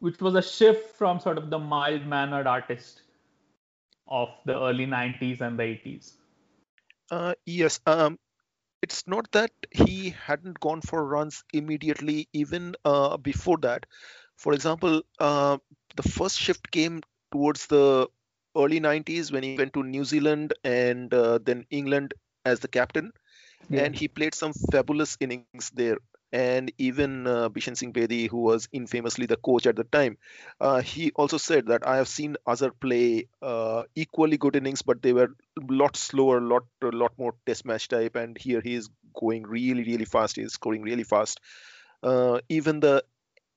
[0.00, 3.02] which was a shift from sort of the mild mannered artist
[4.08, 6.12] of the early 90s and the 80s.
[7.10, 7.80] Uh, yes.
[7.86, 8.18] Um,
[8.84, 13.86] it's not that he hadn't gone for runs immediately, even uh, before that.
[14.36, 15.58] For example, uh,
[15.96, 18.08] the first shift came towards the
[18.56, 23.12] early 90s when he went to New Zealand and uh, then England as the captain.
[23.68, 23.90] Yeah.
[23.90, 25.98] And he played some fabulous innings there.
[26.34, 30.18] And even uh, Bishan Singh Bedi, who was infamously the coach at the time,
[30.60, 35.00] uh, he also said that I have seen Azhar play uh, equally good innings, but
[35.02, 38.16] they were a lot slower, a lot, lot more test match type.
[38.16, 40.36] And here he is going really, really fast.
[40.36, 41.40] He's scoring really fast.
[42.02, 43.04] Uh, even the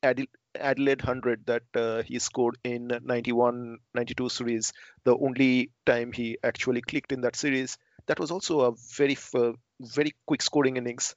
[0.04, 6.82] Adelaide 100 that uh, he scored in 91 92 series, the only time he actually
[6.82, 7.78] clicked in that series.
[8.08, 11.16] That was also a very, uh, very quick scoring innings.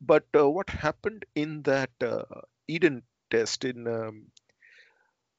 [0.00, 2.24] But uh, what happened in that uh,
[2.68, 4.30] Eden test in um,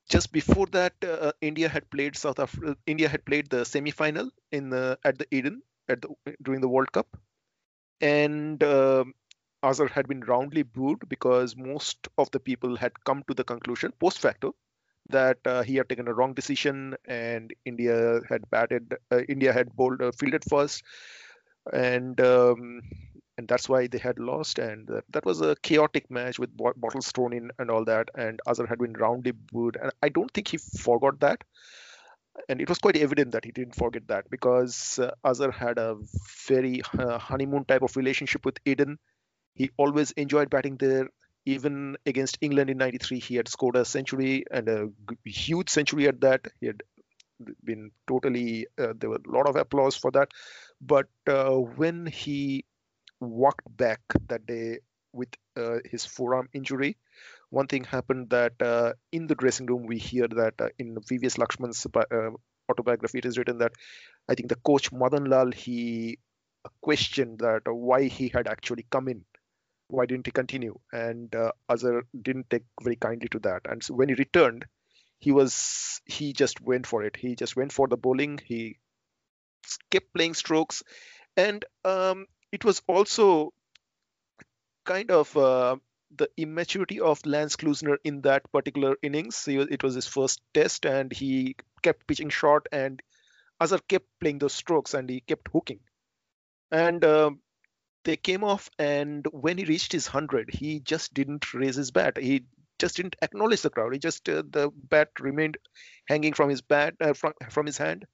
[0.09, 2.77] just before that, uh, India had played South Africa.
[2.85, 6.09] India had played the semi-final in the, at the Eden at the,
[6.41, 7.07] during the World Cup,
[8.01, 9.13] and um,
[9.63, 13.93] Azhar had been roundly booed because most of the people had come to the conclusion
[13.99, 14.55] post facto
[15.09, 19.75] that uh, he had taken a wrong decision and India had batted, uh, India had
[19.75, 20.83] bowled, uh, fielded first,
[21.73, 22.81] and um,
[23.37, 24.59] and that's why they had lost.
[24.59, 28.09] And that, that was a chaotic match with bottles thrown in and all that.
[28.15, 31.43] And Azhar had been roundly booed, and I don't think he forgot that.
[32.49, 35.97] And it was quite evident that he didn't forget that because uh, Azhar had a
[36.47, 38.99] very uh, honeymoon type of relationship with Eden
[39.57, 41.09] he always enjoyed batting there.
[41.45, 44.89] Even against England in '93, he had scored a century and a
[45.25, 46.47] huge century at that.
[46.59, 46.83] He had
[47.63, 50.31] been totally uh, there were a lot of applause for that.
[50.81, 52.65] But uh, when he
[53.19, 54.79] walked back that day
[55.13, 56.97] with uh, his forearm injury,
[57.49, 61.37] one thing happened that uh, in the dressing room we hear that uh, in VVS
[61.37, 62.29] Lakshman's uh,
[62.69, 63.71] autobiography it is written that
[64.27, 66.19] I think the coach Madan Lal he
[66.81, 69.23] questioned that why he had actually come in
[69.87, 70.77] why didn't he continue?
[70.91, 73.61] And uh, Azhar didn't take very kindly to that.
[73.69, 74.65] And so when he returned,
[75.19, 77.15] he was he just went for it.
[77.15, 78.39] He just went for the bowling.
[78.43, 78.77] He
[79.89, 80.83] kept playing strokes,
[81.35, 83.53] and um, it was also
[84.85, 85.75] kind of uh,
[86.15, 89.47] the immaturity of Lance Klusener in that particular innings.
[89.47, 93.01] It was his first test, and he kept pitching short, and
[93.61, 95.79] Azhar kept playing those strokes, and he kept hooking.
[96.71, 97.31] And uh,
[98.05, 102.17] they came off, and when he reached his hundred, he just didn't raise his bat.
[102.17, 102.45] He
[102.79, 103.93] just didn't acknowledge the crowd.
[103.93, 105.57] He just uh, the bat remained
[106.07, 108.05] hanging from his bat uh, from from his hand,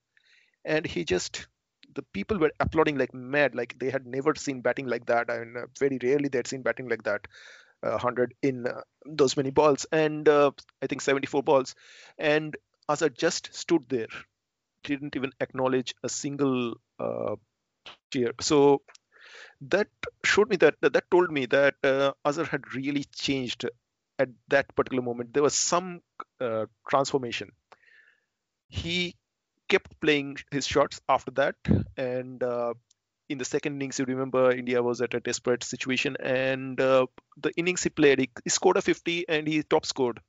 [0.65, 1.47] and he just
[1.95, 5.29] the people were applauding like mad, like they had never seen batting like that.
[5.29, 7.27] I mean, uh, very rarely they had seen batting like that.
[7.81, 10.51] 100 in uh, those many balls, and uh,
[10.81, 11.75] I think 74 balls,
[12.17, 12.55] and
[12.89, 14.07] Azhar just stood there,
[14.83, 17.35] didn't even acknowledge a single uh,
[18.11, 18.33] cheer.
[18.41, 18.81] So
[19.61, 19.87] that
[20.25, 23.65] showed me that that told me that uh, Azhar had really changed
[24.19, 25.33] at that particular moment.
[25.33, 26.01] There was some
[26.39, 27.51] uh, transformation.
[28.67, 29.15] He
[29.73, 31.55] kept playing his shots after that,
[31.97, 32.73] and uh,
[33.29, 37.05] in the second innings, you remember India was at a desperate situation, and uh,
[37.37, 40.19] the innings he played, he, he, scored a 50 and he top scored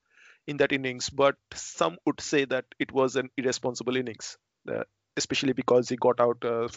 [0.47, 1.11] in that innings.
[1.11, 4.39] But some would say that it was an irresponsible innings,
[4.71, 4.85] uh,
[5.17, 6.69] especially because he got out uh,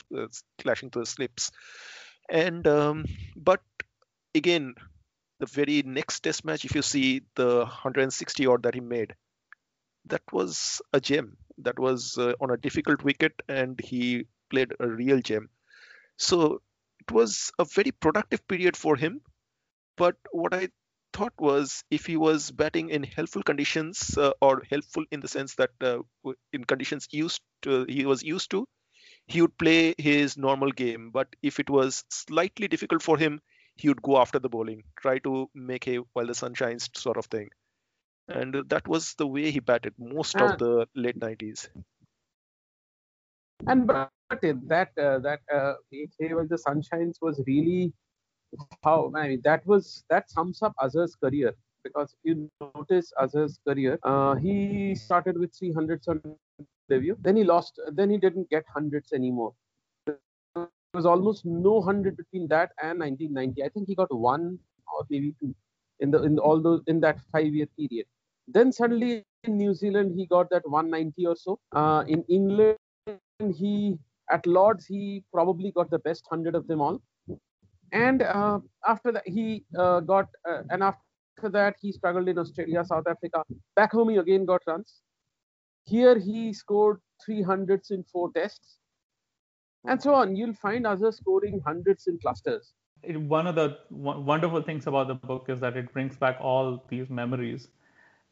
[0.61, 1.51] clashing to the slips.
[2.29, 3.61] And um, but
[4.35, 4.73] again,
[5.39, 9.13] the very next Test match, if you see the 160 odd that he made,
[10.09, 11.37] that was a gem.
[11.59, 15.49] That was uh, on a difficult wicket, and he played a real gem
[16.17, 16.61] so
[16.99, 19.21] it was a very productive period for him.
[19.97, 20.69] But what I
[21.13, 25.55] thought was if he was batting in helpful conditions uh, or helpful in the sense
[25.55, 25.99] that uh,
[26.53, 28.67] in conditions used to, he was used to,
[29.27, 31.11] he would play his normal game.
[31.11, 33.41] But if it was slightly difficult for him,
[33.75, 37.17] he would go after the bowling, try to make hay while the sun shines, sort
[37.17, 37.49] of thing.
[38.27, 40.55] And that was the way he batted most of ah.
[40.55, 41.69] the late 90s.
[43.65, 47.93] And but that uh, that uh, when the sunshines was really
[48.83, 53.59] how I mean that was that sums up Azhar's career because if you notice Azhar's
[53.67, 56.21] career, uh, he started with 300s on
[56.89, 59.53] debut, then he lost, then he didn't get hundreds anymore.
[60.05, 60.17] There
[60.93, 63.63] was almost no hundred between that and 1990.
[63.63, 64.59] I think he got one
[64.93, 65.55] or maybe two
[65.99, 68.05] in the in all those in that five year period.
[68.47, 71.59] Then suddenly in New Zealand he got that 190 or so.
[71.73, 72.77] Uh, in England
[73.55, 73.97] he
[74.31, 77.01] at Lords he probably got the best hundred of them all.
[77.91, 82.83] And uh, after that he uh, got uh, and after that he struggled in Australia,
[82.85, 83.43] South Africa.
[83.75, 85.01] Back home he again got runs.
[85.85, 88.79] Here he scored 300s in four tests,
[89.85, 90.35] and so on.
[90.35, 92.73] You'll find others scoring hundreds in clusters.
[93.03, 97.09] One of the wonderful things about the book is that it brings back all these
[97.09, 97.69] memories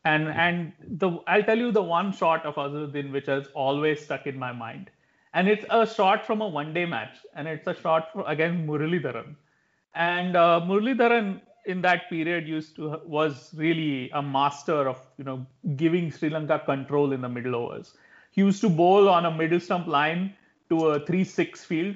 [0.05, 4.27] and and the I'll tell you the one shot of Azharuddin which has always stuck
[4.27, 4.91] in my mind,
[5.33, 9.35] and it's a shot from a one-day match, and it's a shot for, against Muralidharan,
[9.95, 15.45] and uh, Muralidharan in that period used to was really a master of you know
[15.75, 17.93] giving Sri Lanka control in the middle overs.
[18.31, 20.35] He used to bowl on a middle stump line
[20.69, 21.95] to a three-six field.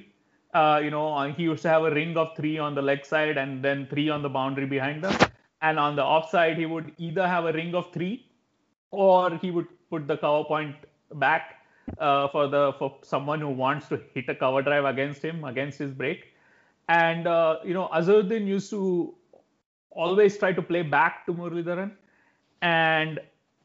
[0.54, 3.38] Uh, you know, he used to have a ring of three on the leg side
[3.38, 5.29] and then three on the boundary behind them
[5.62, 8.26] and on the offside he would either have a ring of three
[8.92, 10.76] or he would put the cover point
[11.16, 11.56] back
[11.98, 15.78] uh, for the for someone who wants to hit a cover drive against him against
[15.78, 16.26] his break.
[16.88, 19.16] And uh, you know Azharuddin used to
[19.92, 21.92] always try to play back to Muralidharan.
[22.62, 23.20] And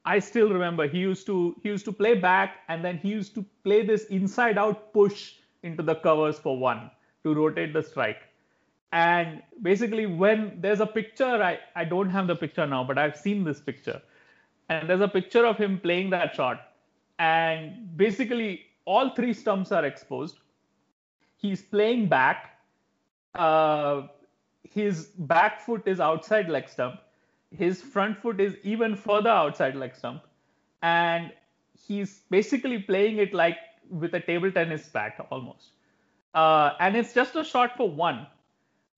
[0.05, 3.35] I still remember he used to he used to play back and then he used
[3.37, 6.91] to play this inside out push into the covers for one
[7.23, 8.23] to rotate the strike
[8.95, 13.17] and basically when there's a picture I, I don't have the picture now but i've
[13.17, 14.01] seen this picture.
[14.69, 16.69] And there's a picture of him playing that shot.
[17.19, 20.39] And basically all three stumps are exposed.
[21.37, 22.59] He's playing back.
[23.35, 24.07] Uh,
[24.63, 27.01] his back foot is outside leg stump.
[27.51, 30.23] His front foot is even further outside leg stump.
[30.83, 31.31] And
[31.87, 33.59] he's basically playing it like
[33.91, 35.73] with a table tennis bat almost.
[36.35, 38.27] Uh, and it's just a shot for one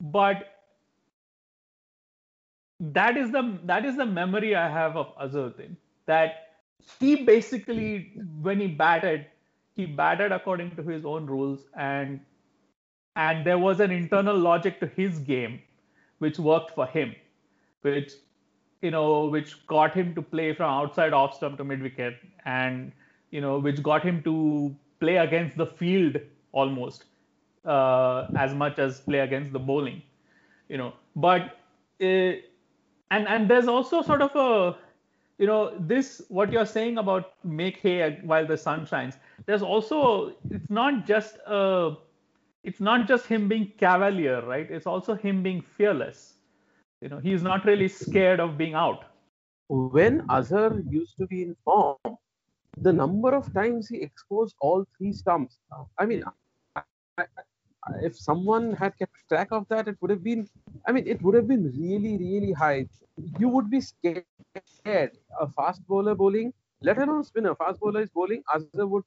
[0.01, 0.47] but
[2.81, 5.77] that is the that is the memory I have of Azharuddin.
[6.07, 6.49] That
[7.01, 9.27] he basically, when he batted,
[9.75, 12.21] he batted according to his own rules, and
[13.17, 15.61] and there was an internal logic to his game,
[16.19, 17.15] which worked for him,
[17.83, 18.13] which
[18.83, 22.93] you know, which got him to play from outside off stump to mid wicket, and
[23.31, 26.17] you know, which got him to play against the field
[26.53, 27.05] almost
[27.67, 30.03] uh, as much as play against the bowling,
[30.69, 30.95] you know.
[31.17, 31.59] But
[32.03, 32.35] uh,
[33.11, 34.77] and and there's also sort of a
[35.39, 40.35] you know this what you're saying about make hay while the sun shines there's also
[40.51, 41.95] it's not just uh
[42.65, 46.35] it's not just him being cavalier right it's also him being fearless
[47.03, 49.05] you know he's not really scared of being out
[49.69, 51.99] when Azhar used to be in form,
[52.79, 55.59] the number of times he exposed all three stumps.
[55.99, 56.23] I mean,
[56.77, 56.83] I,
[57.19, 57.25] I,
[58.03, 60.49] if someone had kept track of that, it would have been,
[60.87, 62.87] I mean, it would have been really, really high.
[63.39, 64.25] You would be scared.
[65.41, 69.05] A fast bowler bowling, let alone spinner, fast bowler is bowling, Azhar would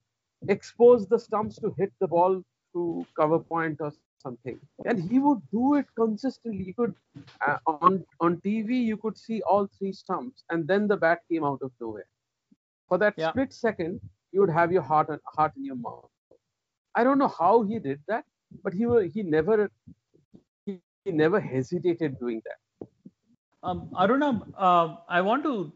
[0.47, 5.39] expose the stumps to hit the ball to cover point or something and he would
[5.51, 6.93] do it consistently you could
[7.47, 11.43] uh, on on tv you could see all three stumps and then the bat came
[11.43, 12.07] out of nowhere
[12.87, 13.29] for that yeah.
[13.29, 13.99] split second
[14.31, 16.09] you would have your heart heart in your mouth
[16.95, 18.25] i don't know how he did that
[18.63, 19.69] but he were, he never
[20.65, 22.87] he, he never hesitated doing that
[23.63, 25.71] um aruna uh, i want to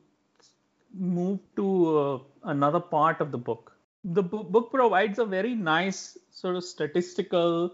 [0.94, 1.68] move to
[1.98, 2.20] uh,
[2.56, 3.72] another part of the book
[4.04, 7.72] the book provides a very nice sort of statistical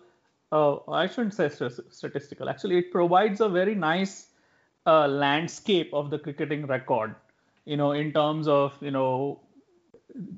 [0.51, 2.49] uh, I shouldn't say statistical.
[2.49, 4.29] Actually, it provides a very nice
[4.85, 7.15] uh, landscape of the cricketing record.
[7.65, 9.41] You know, in terms of you know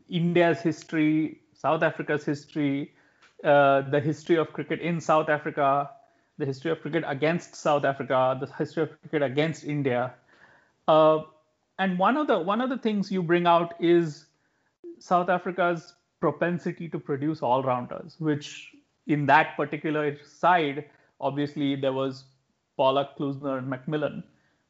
[0.10, 2.94] India's history, South Africa's history,
[3.44, 5.90] uh, the history of cricket in South Africa,
[6.38, 10.14] the history of cricket against South Africa, the history of cricket against India.
[10.88, 11.20] Uh,
[11.80, 14.26] and one of the one of the things you bring out is
[15.00, 18.76] South Africa's propensity to produce all rounders, which
[19.08, 20.86] in that particular side,
[21.20, 22.26] obviously there was
[22.78, 24.24] Pollock, Klusener, and McMillan,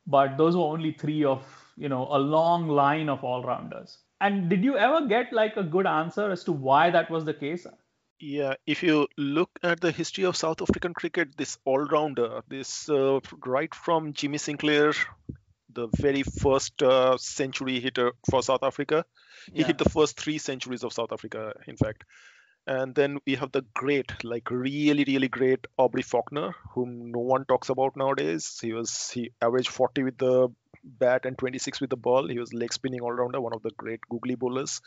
[0.08, 1.44] but those were only three of
[1.78, 3.98] you know a long line of all rounders.
[4.22, 7.34] And did you ever get like a good answer as to why that was the
[7.34, 7.66] case?
[8.24, 13.20] Yeah, if you look at the history of South African cricket, this all-rounder, this uh,
[13.44, 14.94] right from Jimmy Sinclair,
[15.74, 19.06] the very first uh, century hitter for South Africa,
[19.52, 19.68] he yeah.
[19.68, 22.04] hit the first three centuries of South Africa, in fact.
[22.68, 27.46] And then we have the great, like really, really great Aubrey Faulkner, whom no one
[27.46, 28.60] talks about nowadays.
[28.62, 30.50] He was he averaged 40 with the
[30.84, 32.28] bat and 26 with the ball.
[32.28, 34.80] He was leg spinning all rounder, one of the great googly bowlers.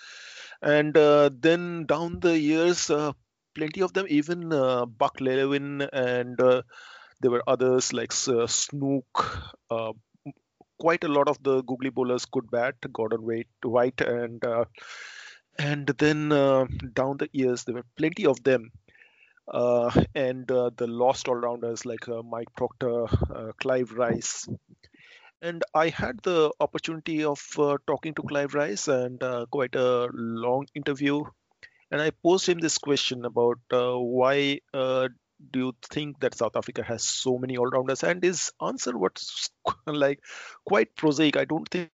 [0.62, 3.12] And uh, then down the years, uh,
[3.55, 6.62] plenty of them, even uh, Buck Llewellyn and uh,
[7.20, 9.52] there were others like uh, Snooke.
[10.78, 12.74] Quite a lot of the googly bowlers could bat.
[12.92, 14.42] Gordon White, White and
[15.59, 18.70] and then down the years there were plenty of them
[19.48, 23.07] uh, and uh, the lost all-rounders like uh, mike Procter
[23.61, 24.48] clive rice
[25.42, 27.40] and i had the opportunity of
[27.86, 31.22] talking to clive rice and quite a long interview
[31.95, 33.59] and i posed him this question about
[34.18, 34.59] why
[35.53, 38.03] do you think that south africa has so many all-rounders?
[38.05, 39.51] And his answer was
[39.86, 40.20] like
[40.66, 41.36] quite prosaic.
[41.36, 41.90] I don't think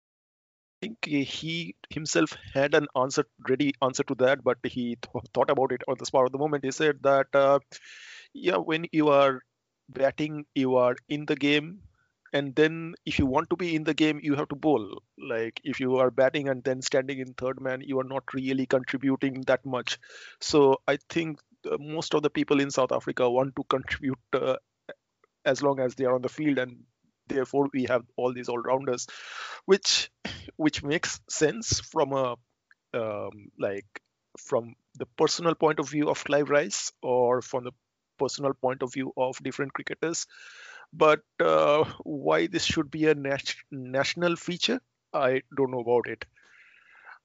[0.82, 5.72] think he himself had an answer ready answer to that but he th- thought about
[5.72, 6.64] it on the spot of the moment.
[6.64, 7.58] He said that uh,
[8.34, 9.42] yeah when you are
[9.90, 11.80] batting you are in the game
[12.32, 15.60] and then if you want to be in the game you have to bowl like
[15.64, 19.42] if you are batting and then standing in third man you are not really contributing
[19.46, 19.98] that much
[20.40, 24.56] so i think uh, most of the people in south africa want to contribute uh,
[25.44, 26.78] as long as they are on the field and
[27.28, 29.06] therefore we have all these all rounders
[29.66, 30.10] which
[30.56, 32.34] which makes sense from a
[32.94, 33.86] um, like
[34.38, 37.72] from the personal point of view of Clive Rice or from the
[38.18, 40.26] personal point of view of different cricketers.
[40.92, 44.80] But uh, why this should be a nat- national feature,
[45.12, 46.24] I don't know about it.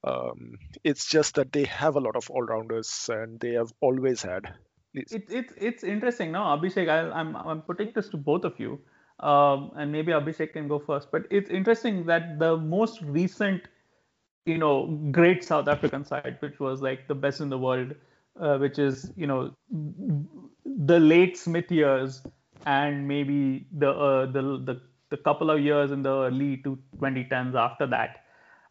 [0.04, 4.54] Um, it's just that they have a lot of all-rounders and they have always had.
[4.94, 6.88] It, it, it's interesting now, Abhishek.
[6.88, 8.80] I, I'm I'm putting this to both of you
[9.20, 11.10] um, and maybe Abhishek can go first.
[11.10, 13.62] But it's interesting that the most recent,
[14.46, 17.94] you know, great South African side, which was like the best in the world,
[18.40, 19.54] uh, which is you know
[20.64, 22.22] the late Smith years
[22.64, 24.80] and maybe the uh, the, the
[25.10, 28.24] the couple of years in the early to 2010s after that.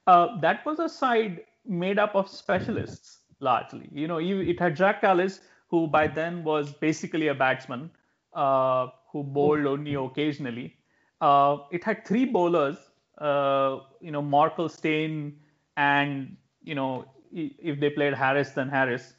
[0.08, 3.90] Uh, that was a side made up of specialists largely.
[3.92, 7.90] You know, it had Jacques Kallis, who by then was basically a batsman.
[8.34, 10.76] Uh, who bowled only occasionally.
[11.22, 12.76] Uh, it had three bowlers,
[13.20, 15.40] uh, you know, Morkel, Steyn,
[15.78, 19.14] and you know, if they played Harris, then Harris,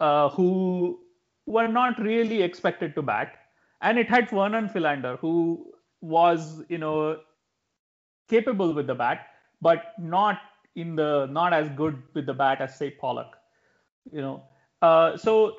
[0.00, 1.00] uh, who
[1.46, 3.37] were not really expected to bat.
[3.80, 7.20] And it had Vernon Philander, who was, you know,
[8.28, 9.26] capable with the bat,
[9.60, 10.40] but not
[10.74, 13.36] in the not as good with the bat as say Pollock.
[14.12, 14.42] You know,
[14.82, 15.56] uh, so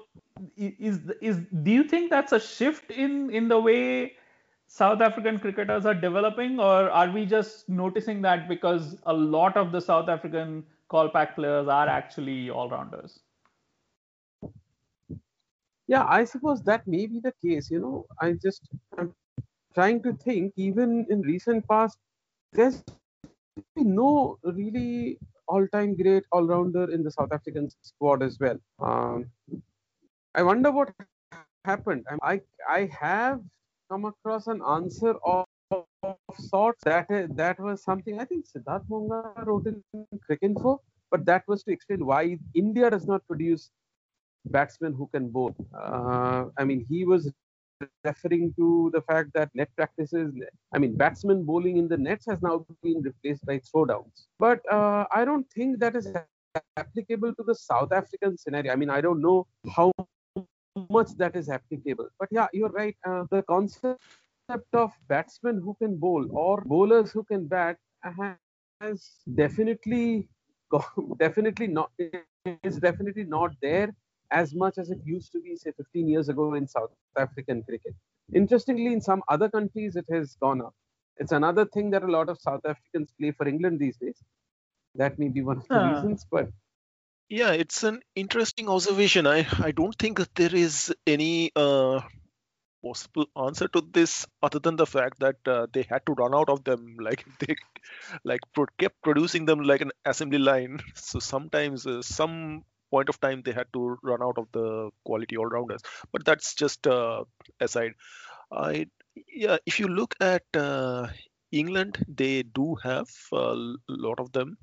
[0.57, 4.13] is is do you think that's a shift in in the way
[4.67, 9.71] South African cricketers are developing, or are we just noticing that because a lot of
[9.71, 13.19] the South African Kolpak players are actually all rounders?
[15.89, 17.71] Yeah, I suppose that may be the case.
[17.71, 19.13] You know, I just I'm
[19.75, 20.53] trying to think.
[20.57, 21.97] Even in recent past,
[22.53, 22.83] there's
[23.77, 28.59] no really all-time great all-rounder in the South African squad as well.
[28.79, 29.31] Um,
[30.35, 30.93] I wonder what
[31.65, 32.05] happened.
[32.23, 33.41] I I have
[33.91, 39.33] come across an answer of, of sorts that that was something I think Sidharth Monga
[39.45, 39.83] wrote in
[40.29, 40.79] Cricinfo,
[41.11, 43.71] but that was to explain why India does not produce
[44.45, 45.55] batsmen who can bowl.
[45.73, 47.31] Uh, I mean, he was
[48.03, 50.33] referring to the fact that net practices,
[50.73, 54.27] I mean, batsmen bowling in the nets has now been replaced by throwdowns.
[54.37, 56.07] But uh, I don't think that is
[56.77, 58.73] applicable to the South African scenario.
[58.73, 59.91] I mean, I don't know how
[60.89, 62.09] much that is applicable.
[62.19, 62.95] But yeah, you're right.
[63.07, 64.01] Uh, the concept
[64.73, 67.77] of batsmen who can bowl or bowlers who can bat
[68.81, 70.27] has definitely
[71.17, 71.91] definitely not
[72.63, 73.93] is definitely not there
[74.31, 77.95] as much as it used to be say 15 years ago in south african cricket
[78.33, 80.73] interestingly in some other countries it has gone up
[81.17, 84.19] it's another thing that a lot of south africans play for england these days
[84.95, 86.49] that may be one of the uh, reasons but
[87.29, 89.27] yeah, it's an interesting observation.
[89.27, 92.01] I, I don't think that there is any uh,
[92.83, 96.49] possible answer to this other than the fact that uh, they had to run out
[96.49, 96.97] of them.
[96.99, 97.55] Like they
[98.23, 100.79] like pro- kept producing them like an assembly line.
[100.95, 105.37] So sometimes uh, some point of time they had to run out of the quality
[105.37, 105.81] all rounders.
[106.11, 107.23] But that's just uh,
[107.59, 107.93] aside.
[108.51, 108.87] I
[109.27, 111.07] yeah, if you look at uh,
[111.51, 113.55] England, they do have a
[113.87, 114.57] lot of them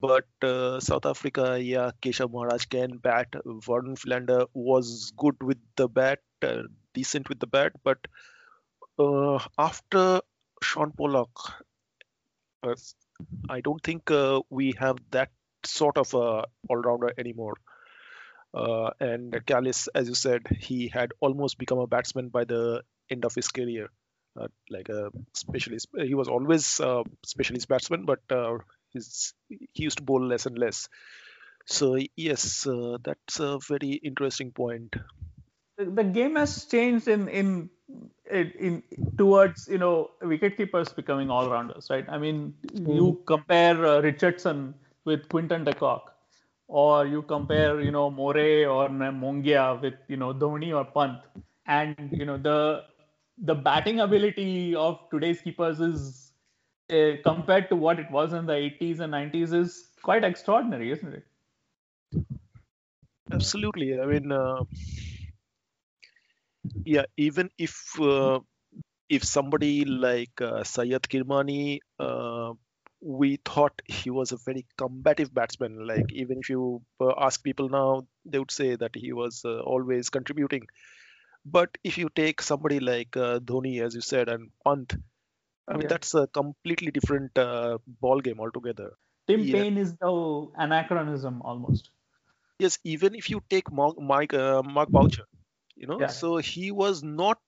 [0.00, 3.28] but uh, South Africa, yeah, Keshav Maharaj can bat.
[3.44, 6.62] Vernon Philander was good with the bat, uh,
[6.94, 7.98] decent with the bat, but
[8.98, 10.20] uh, after
[10.62, 11.30] Shaun Pollock,
[12.62, 12.74] uh,
[13.48, 15.30] I don't think uh, we have that
[15.70, 17.54] sort of a all-rounder anymore.
[18.54, 23.24] Uh, and Kallis, as you said, he had almost become a batsman by the end
[23.24, 23.90] of his career.
[24.38, 25.88] Uh, like a specialist.
[25.96, 28.58] He was always a specialist batsman, but uh,
[28.96, 30.88] He's, he used to bowl less and less.
[31.66, 34.96] So yes, uh, that's a very interesting point.
[35.76, 37.70] The game has changed in in
[38.30, 38.82] in
[39.18, 42.06] towards you know wicket keepers becoming all rounders, right?
[42.08, 43.24] I mean, you hmm.
[43.26, 44.74] compare uh, Richardson
[45.06, 46.12] with Quinton de Kock,
[46.68, 51.20] or you compare you know More or Mongia with you know Dhoni or Pant,
[51.66, 52.84] and you know the
[53.38, 56.32] the batting ability of today's keepers is
[56.90, 61.14] uh, compared to what it was in the 80s and 90s is quite extraordinary, isn't
[61.14, 61.26] it?
[63.32, 63.98] Absolutely.
[64.00, 64.62] I mean, uh,
[66.84, 68.38] yeah, even if uh,
[69.08, 72.35] if somebody like uh, Syed Kirmani, uh,
[73.06, 75.86] we thought he was a very combative batsman.
[75.86, 79.60] Like even if you uh, ask people now, they would say that he was uh,
[79.60, 80.66] always contributing.
[81.44, 84.92] But if you take somebody like uh, Dhoni, as you said, and Pant,
[85.68, 85.88] I mean, yeah.
[85.88, 88.94] that's a completely different uh, ball game altogether.
[89.28, 89.54] Tim yeah.
[89.54, 91.90] Paine is the anachronism almost.
[92.58, 95.26] Yes, even if you take Mark, Mike, uh, Mark Boucher,
[95.76, 96.06] you know, yeah.
[96.08, 97.38] so he was not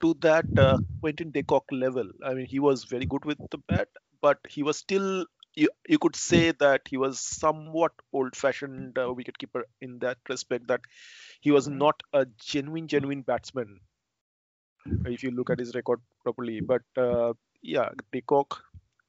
[0.00, 2.10] to that uh, Quinton de Kock level.
[2.24, 3.88] I mean, he was very good with the bat,
[4.26, 5.08] but he was still,
[5.62, 10.80] you, you could say that he was somewhat old-fashioned uh, wicketkeeper in that respect, that
[11.40, 11.78] he was mm-hmm.
[11.78, 13.80] not a genuine, genuine batsman
[15.06, 16.60] if you look at his record properly.
[16.60, 18.62] But uh, yeah, de Kock,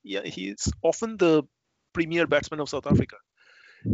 [0.03, 1.43] yeah, he's often the
[1.93, 3.17] premier batsman of South Africa.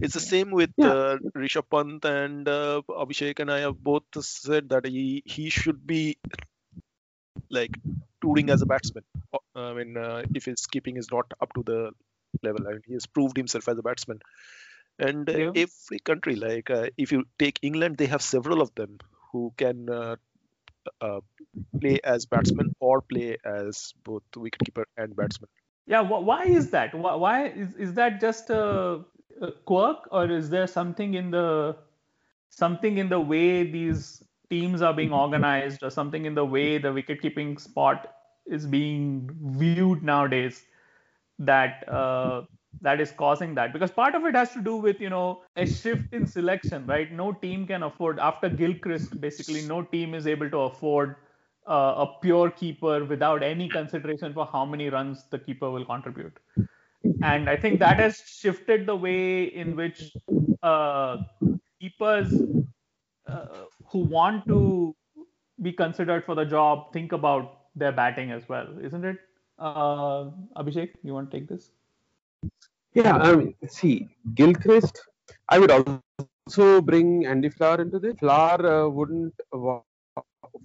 [0.05, 0.91] It's the same with yeah.
[0.91, 5.85] uh, Rishabh Pant and uh, Abhishek, and I have both said that he he should
[5.85, 6.17] be
[7.49, 7.71] like
[8.21, 9.03] touring as a batsman.
[9.61, 11.91] I mean, uh, if his keeping is not up to the
[12.43, 14.19] level, I mean, he has proved himself as a batsman.
[14.99, 15.51] And uh, yeah.
[15.55, 18.99] every country, like uh, if you take England, they have several of them
[19.31, 20.15] who can uh,
[20.99, 21.21] uh,
[21.79, 25.49] play as batsman or play as both wicketkeeper and batsman.
[25.87, 26.93] Yeah, why is that?
[26.93, 29.03] Why is is that just a,
[29.41, 31.75] a quirk, or is there something in the
[32.49, 36.93] something in the way these teams are being organized, or something in the way the
[36.93, 38.13] wicket-keeping spot
[38.45, 40.65] is being viewed nowadays
[41.39, 42.43] that uh,
[42.81, 43.73] that is causing that.
[43.73, 47.11] Because part of it has to do with you know a shift in selection right?
[47.11, 51.15] No team can afford after gilchrist basically no team is able to afford
[51.67, 56.39] uh, a pure keeper without any consideration for how many runs the keeper will contribute.
[57.21, 60.17] And i think that has shifted the way in which
[60.63, 61.17] uh,
[61.79, 62.43] keepers
[63.27, 64.95] uh, who want to
[65.61, 69.17] be considered for the job think about their batting as well, isn't it?
[69.59, 71.71] Uh, Abhishek, you want to take this?
[72.93, 75.01] Yeah, I mean, see, Gilchrist,
[75.49, 78.15] I would also bring Andy Flower into this.
[78.19, 79.33] Flower uh, wouldn't,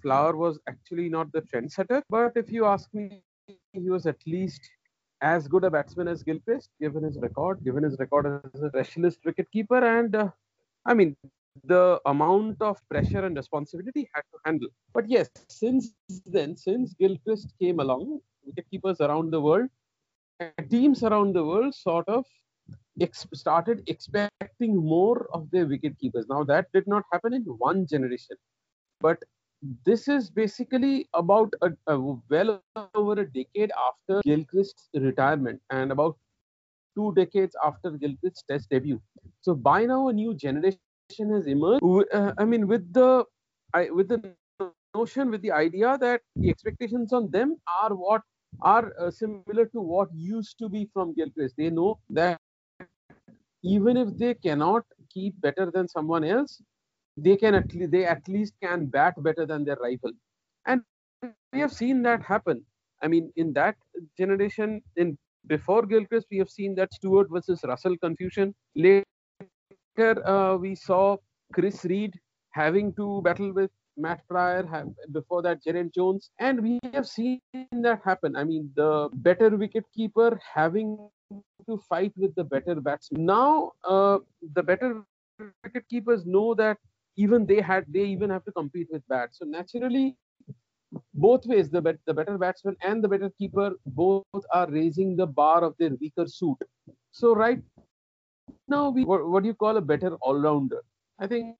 [0.03, 3.23] Flower was actually not the trendsetter, but if you ask me,
[3.73, 4.61] he was at least
[5.21, 9.21] as good a batsman as Gilchrist, given his record, given his record as a specialist
[9.25, 10.31] wicketkeeper, and uh,
[10.85, 11.17] I mean,
[11.65, 14.69] the amount of pressure and responsibility had to handle.
[14.95, 15.91] But yes, since
[16.27, 19.69] then, since Gilchrist came along, wicketkeepers around the world,
[20.71, 22.25] teams around the world sort of
[23.01, 26.25] ex- started expecting more of their wicketkeepers.
[26.29, 28.37] Now, that did not happen in one generation,
[29.01, 29.23] but
[29.85, 31.99] this is basically about a, a
[32.31, 32.61] well
[32.95, 36.19] over a decade after Gilchrist's retirement and about
[36.97, 39.01] two decades after Gilchrist's test debut.
[39.41, 41.83] So by now a new generation has emerged.
[42.13, 43.25] Uh, I mean, with the
[43.75, 44.35] I, with the
[44.95, 48.23] notion, with the idea that the expectations on them are what
[48.63, 51.55] are uh, similar to what used to be from Gilchrist.
[51.57, 52.39] They know that
[53.63, 56.63] even if they cannot keep better than someone else,
[57.17, 60.13] they can at least they at least can bat better than their rival
[60.67, 60.83] and
[61.53, 62.65] we have seen that happen
[63.03, 63.77] i mean in that
[64.19, 69.05] generation in before gilchrist we have seen that stewart versus russell confusion later
[69.99, 71.17] uh, we saw
[71.53, 72.15] chris Read
[72.51, 77.41] having to battle with matt prior have, before that Geraint jones and we have seen
[77.73, 80.97] that happen i mean the better wicket keeper having
[81.69, 84.19] to fight with the better batsman now uh,
[84.55, 85.03] the better
[85.65, 86.79] wicket keepers know that
[87.17, 89.39] even they had they even have to compete with bats.
[89.39, 90.17] So naturally,
[91.15, 95.27] both ways the bet, the better batsman and the better keeper both are raising the
[95.27, 96.59] bar of their weaker suit.
[97.13, 97.63] So right
[98.69, 100.83] now, we what, what do you call a better all rounder?
[101.19, 101.57] I think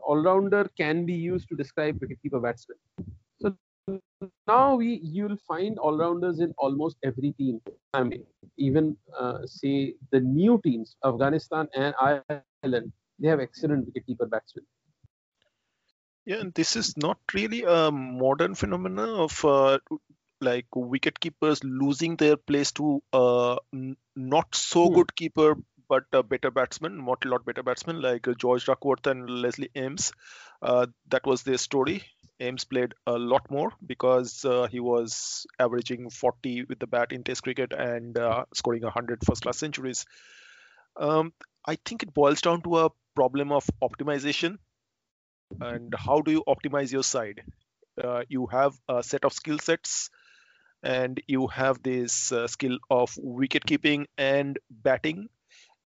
[0.00, 2.78] all rounder can be used to describe wicketkeeper batsman.
[3.40, 3.54] So
[4.46, 7.60] now we you'll find all rounders in almost every team.
[7.94, 8.24] I mean,
[8.56, 14.66] even uh, say the new teams, Afghanistan and Ireland, they have excellent wicketkeeper batsmen.
[16.24, 19.78] Yeah, and this is not really a modern phenomenon of uh,
[20.40, 23.56] like wicket keepers losing their place to a
[24.16, 24.94] not so hmm.
[24.94, 25.56] good keeper
[25.88, 30.12] but a better batsman, not a lot better batsman like George Duckworth and Leslie Ames.
[30.62, 32.02] Uh, that was their story.
[32.40, 37.24] Ames played a lot more because uh, he was averaging 40 with the bat in
[37.24, 40.06] Test cricket and uh, scoring 100 first class centuries.
[40.96, 41.32] Um,
[41.66, 44.58] I think it boils down to a problem of optimization
[45.60, 47.42] and how do you optimize your side
[48.02, 50.10] uh, you have a set of skill sets
[50.82, 55.28] and you have this uh, skill of wicket keeping and batting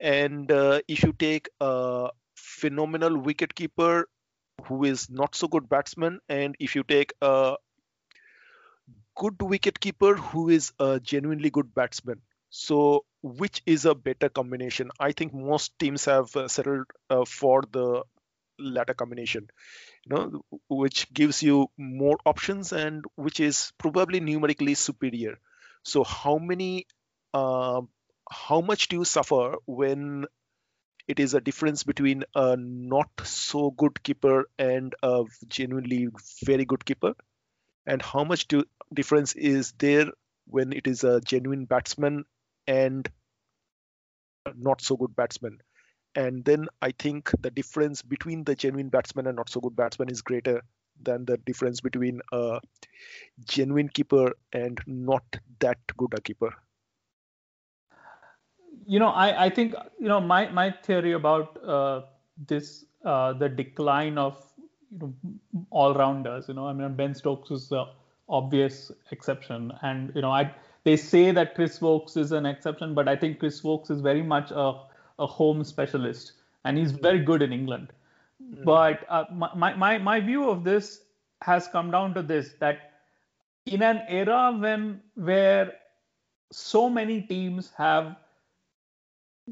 [0.01, 4.05] and uh, if you take a phenomenal wicketkeeper
[4.65, 7.57] who is not so good batsman and if you take a
[9.17, 12.21] good wicketkeeper who is a genuinely good batsman
[12.51, 14.91] so which is a better combination?
[14.99, 18.03] I think most teams have uh, settled uh, for the
[18.59, 19.49] latter combination
[20.07, 25.39] you know which gives you more options and which is probably numerically superior.
[25.85, 26.87] So how many
[27.35, 27.83] uh,
[28.31, 30.27] how much do you suffer when
[31.09, 36.09] it is a difference between a not so good keeper and a genuinely
[36.45, 37.15] very good keeper
[37.87, 38.65] and how much do,
[38.95, 40.07] difference is there
[40.47, 42.25] when it is a genuine batsman
[42.67, 43.11] and
[44.57, 45.59] not so good batsman
[46.15, 50.11] and then I think the difference between the genuine batsman and not so good batsman
[50.11, 50.63] is greater
[51.03, 52.61] than the difference between a
[53.45, 55.25] genuine keeper and not
[55.61, 56.55] that good a keeper.
[58.87, 62.03] You know, I, I think you know my my theory about uh,
[62.47, 64.43] this uh, the decline of
[64.91, 65.15] you know
[65.71, 66.49] all rounders.
[66.49, 67.87] You know, I mean Ben Stokes is the
[68.29, 70.53] obvious exception, and you know I
[70.85, 74.23] they say that Chris Woakes is an exception, but I think Chris Woakes is very
[74.23, 74.75] much a
[75.19, 76.33] a home specialist,
[76.65, 77.93] and he's very good in England.
[78.43, 78.65] Mm.
[78.65, 81.03] But uh, my, my, my view of this
[81.43, 82.93] has come down to this that
[83.67, 85.75] in an era when where
[86.51, 88.17] so many teams have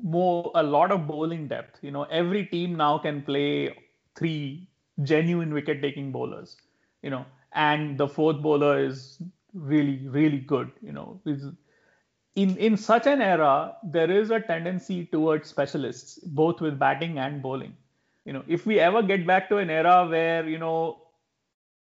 [0.03, 1.79] more a lot of bowling depth.
[1.83, 3.75] You know every team now can play
[4.17, 4.69] three
[5.03, 6.57] genuine wicket taking bowlers
[7.03, 9.23] you know and the fourth bowler is
[9.55, 11.21] really really good you know.
[12.35, 17.43] In in such an era there is a tendency towards specialists both with batting and
[17.43, 17.77] bowling.
[18.25, 21.03] You know if we ever get back to an era where you know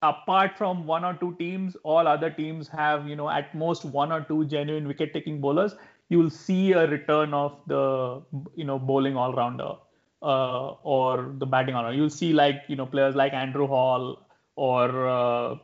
[0.02, 4.12] apart from one or two teams all other teams have you know at most one
[4.12, 5.76] or two genuine wicket taking bowlers
[6.10, 8.22] you will see a return of the
[8.56, 9.74] you know bowling all rounder
[10.22, 14.26] uh, or the batting all rounder you'll see like you know players like andrew hall
[14.56, 15.56] or uh,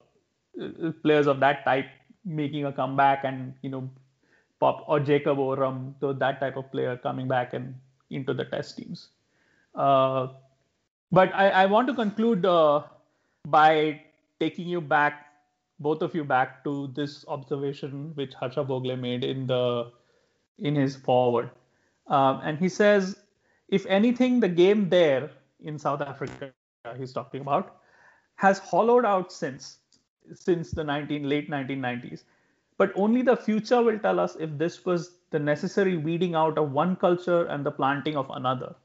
[0.61, 1.85] uh, players of that type
[2.25, 3.89] making a comeback and you know
[4.63, 7.75] pop or Jacob Oram, so that type of player coming back and
[8.09, 9.09] into the test teams.
[9.75, 10.27] Uh,
[11.11, 12.83] but I, I, want to conclude uh,
[13.47, 14.01] by
[14.39, 15.25] taking you back,
[15.79, 19.91] both of you back to this observation which Harsha Bhogle made in the
[20.59, 21.49] in his foreword.
[22.07, 23.17] um, and he says,
[23.69, 25.31] if anything, the game there
[25.61, 26.51] in South Africa
[26.97, 27.77] he's talking about
[28.35, 29.77] has hollowed out since
[30.33, 32.23] since the 19 late 1990s
[32.77, 36.71] but only the future will tell us if this was the necessary weeding out of
[36.71, 38.75] one culture and the planting of another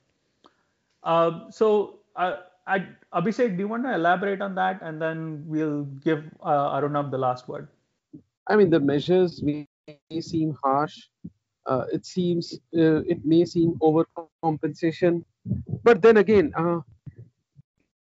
[1.03, 5.85] uh, so uh, I, Abhishek, do you want to elaborate on that, and then we'll
[5.85, 7.69] give uh, Arunabh the last word.
[8.47, 9.67] I mean, the measures may
[10.21, 11.09] seem harsh.
[11.69, 15.23] Uh, it seems uh, it may seem overcompensation,
[15.85, 16.81] but then again, uh,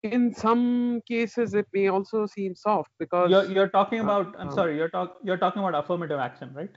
[0.04, 4.48] in some cases it may also seem soft because you're, you're talking uh, about i'm
[4.48, 6.76] uh, sorry you're talk you're talking about affirmative action right?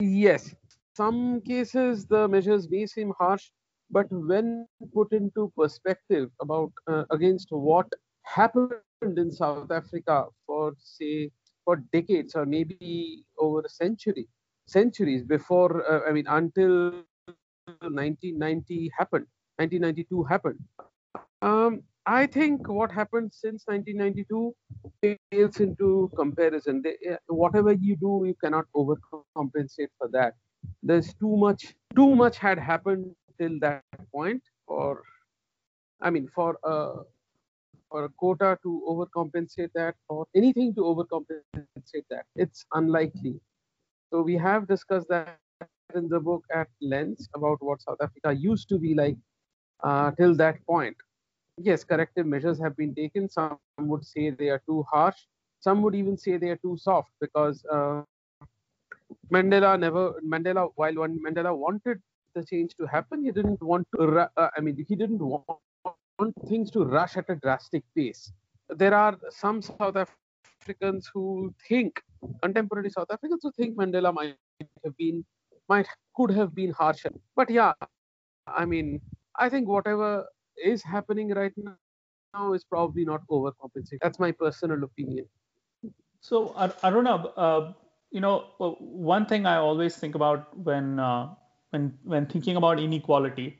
[0.00, 0.54] Yes.
[0.96, 3.50] Some cases the measures may seem harsh
[3.90, 7.86] but when put into perspective about uh, against what
[8.22, 11.30] happened in south africa for say
[11.64, 14.28] for decades or maybe over a century
[14.68, 16.74] centuries before uh, i mean until
[17.82, 19.26] 1990 happened
[19.58, 20.60] 1992 happened
[21.42, 24.54] um, I think what happened since 1992
[25.30, 26.80] fails into comparison.
[26.82, 30.34] They, eh, whatever you do, you cannot overcompensate for that.
[30.82, 31.74] There's too much.
[31.94, 35.02] Too much had happened till that point, or
[36.00, 37.02] I mean, for a
[37.90, 43.40] for a quota to overcompensate that, or anything to overcompensate that, it's unlikely.
[44.12, 45.38] So we have discussed that
[45.94, 49.16] in the book at length about what South Africa used to be like
[49.82, 50.96] uh, till that point
[51.62, 53.28] yes, corrective measures have been taken.
[53.28, 55.16] Some would say they are too harsh.
[55.60, 58.02] Some would even say they are too soft because uh,
[59.32, 62.00] Mandela never Mandela while Mandela wanted
[62.34, 64.28] the change to happen, he didn't want to.
[64.36, 65.44] Uh, I mean, he didn't want,
[66.18, 68.32] want things to rush at a drastic pace.
[68.68, 72.02] There are some South Africans who think
[72.42, 74.36] contemporary South Africans who think Mandela might
[74.84, 75.24] have been
[75.68, 77.10] might could have been harsher.
[77.36, 77.72] But yeah,
[78.46, 79.00] I mean,
[79.36, 80.26] I think whatever
[80.62, 83.98] is happening right now is probably not overcompensating.
[84.02, 85.26] That's my personal opinion.
[86.20, 87.72] So, Aruna, uh,
[88.10, 91.34] you know, uh, one thing I always think about when uh,
[91.70, 93.58] when when thinking about inequality,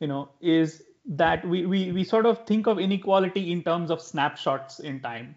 [0.00, 4.00] you know, is that we, we we sort of think of inequality in terms of
[4.00, 5.34] snapshots in time,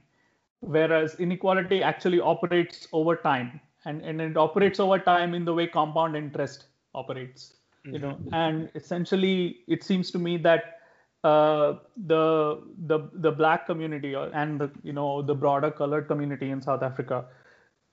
[0.62, 5.68] whereas inequality actually operates over time, and and it operates over time in the way
[5.68, 7.56] compound interest operates.
[7.86, 7.94] Mm-hmm.
[7.96, 10.80] You know, and essentially, it seems to me that
[11.24, 11.74] uh,
[12.06, 16.84] the the the black community and the you know the broader colored community in South
[16.84, 17.26] Africa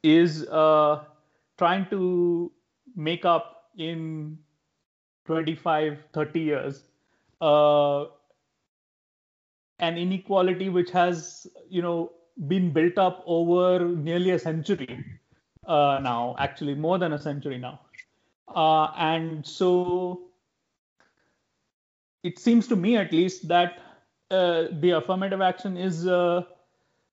[0.02, 1.04] is uh,
[1.58, 2.52] trying to
[2.96, 4.38] make up in
[5.26, 6.82] 25 30 years
[7.40, 8.04] uh,
[9.78, 12.12] an inequality which has you know
[12.46, 15.04] been built up over nearly a century
[15.66, 17.80] uh, now actually more than a century now
[18.54, 20.28] uh, and so
[22.22, 23.80] it seems to me at least that
[24.30, 26.42] uh, the affirmative action is uh,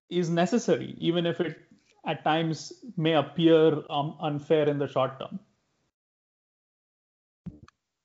[0.10, 1.58] is necessary, even if it
[2.06, 5.40] at times may appear um, unfair in the short term.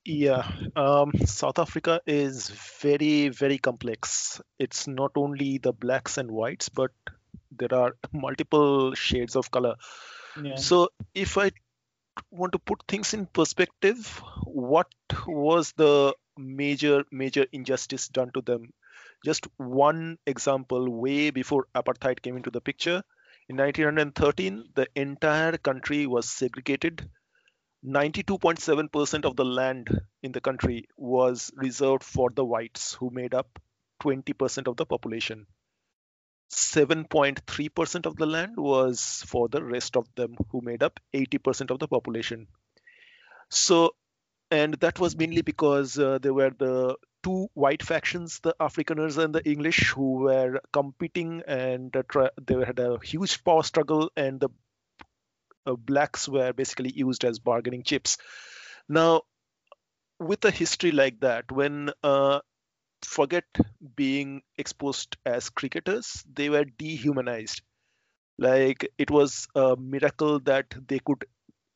[0.03, 2.49] Yeah, um, South Africa is
[2.81, 4.41] very, very complex.
[4.57, 6.91] It's not only the blacks and whites, but
[7.51, 9.75] there are multiple shades of color.
[10.41, 10.55] Yeah.
[10.55, 11.51] So, if I
[12.31, 14.87] want to put things in perspective, what
[15.27, 18.73] was the major major injustice done to them
[19.25, 23.03] just one example way before apartheid came into the picture
[23.49, 27.09] in 1913 the entire country was segregated
[27.85, 29.89] 92.7% of the land
[30.21, 33.59] in the country was reserved for the whites who made up
[34.03, 35.47] 20% of the population.
[36.51, 41.79] 7.3% of the land was for the rest of them who made up 80% of
[41.79, 42.47] the population.
[43.49, 43.95] So
[44.51, 49.33] and that was mainly because uh, there were the two white factions, the Afrikaners and
[49.33, 54.49] the English, who were competing, and uh, they had a huge power struggle, and the
[55.65, 58.17] blacks were basically used as bargaining chips.
[58.89, 59.23] Now,
[60.19, 62.39] with a history like that, when uh,
[63.03, 63.45] forget
[63.95, 67.61] being exposed as cricketers, they were dehumanized.
[68.37, 71.25] Like it was a miracle that they could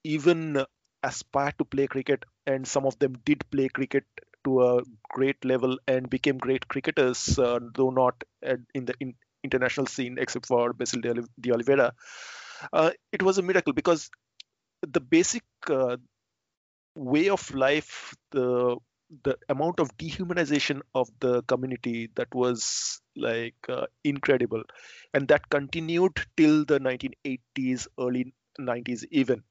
[0.03, 0.65] even
[1.03, 4.05] aspire to play cricket and some of them did play cricket
[4.45, 8.23] to a great level and became great cricketers uh, though not
[8.75, 11.01] in the in, international scene except for Basil
[11.39, 11.93] D'Oliveira.
[12.73, 14.09] Uh, it was a miracle because
[14.81, 15.97] the basic uh,
[16.95, 18.77] way of life, the
[19.23, 24.63] the amount of dehumanization of the community that was like uh, incredible.
[25.13, 29.43] And that continued till the 1980s early 90s even.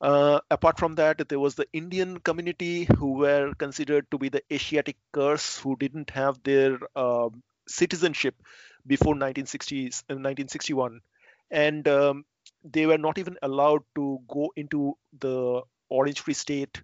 [0.00, 4.42] Uh, apart from that there was the indian community who were considered to be the
[4.52, 7.28] asiatic curse who didn't have their uh,
[7.68, 8.34] citizenship
[8.84, 10.98] before 1960s 1961 uh,
[11.52, 12.24] and um,
[12.64, 16.82] they were not even allowed to go into the orange free state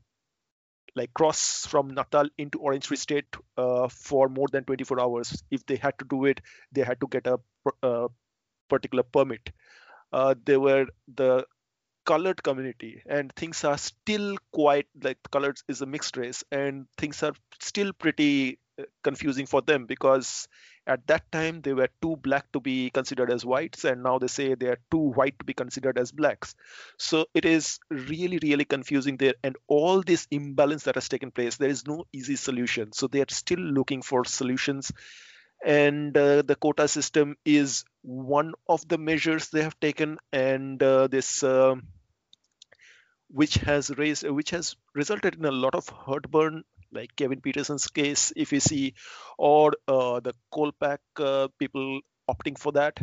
[0.99, 5.43] like cross from Natal into Orange Free State uh, for more than 24 hours.
[5.51, 6.41] If they had to do it,
[6.73, 7.39] they had to get a,
[7.83, 8.09] a uh,
[8.69, 9.51] particular permit.
[10.13, 11.47] Uh, they were the
[12.05, 17.23] colored community, and things are still quite like colored is a mixed race, and things
[17.23, 20.49] are still pretty uh, confusing for them because
[20.89, 24.27] at that time they were too black to be considered as whites and now they
[24.27, 26.55] say they are too white to be considered as blacks.
[26.99, 31.57] So it is really really confusing there and all this imbalance that has taken place
[31.57, 32.93] there is no easy solution.
[32.93, 34.93] So they are still looking for solutions
[35.65, 41.09] and uh, the quota system is one of the measures they have taken and uh,
[41.09, 41.75] this uh,
[43.31, 48.33] which has raised which has resulted in a lot of heartburn like Kevin Pietersen's case,
[48.37, 48.95] if you see,
[49.39, 52.99] or uh, the Kolpak uh, people opting for that.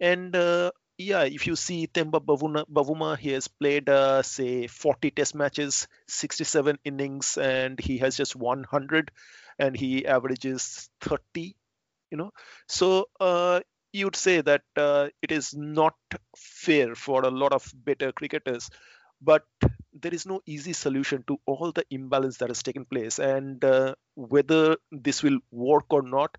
[0.00, 5.10] And uh, yeah, if you see Temba Bavuma, Bavuma he has played, uh, say, 40
[5.10, 9.10] test matches, 67 innings, and he has just 100,
[9.58, 11.56] and he averages 30,
[12.10, 12.30] you know.
[12.68, 13.60] So uh,
[13.92, 15.94] you'd say that uh, it is not
[16.36, 18.70] fair for a lot of better cricketers
[19.24, 19.44] but
[19.92, 23.18] there is no easy solution to all the imbalance that has taken place.
[23.18, 26.36] And uh, whether this will work or not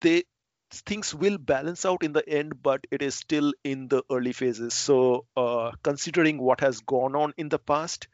[0.00, 0.24] they
[0.70, 4.74] things will balance out in the end but it is still in the early phases.
[4.74, 8.08] So uh, considering what has gone on in the past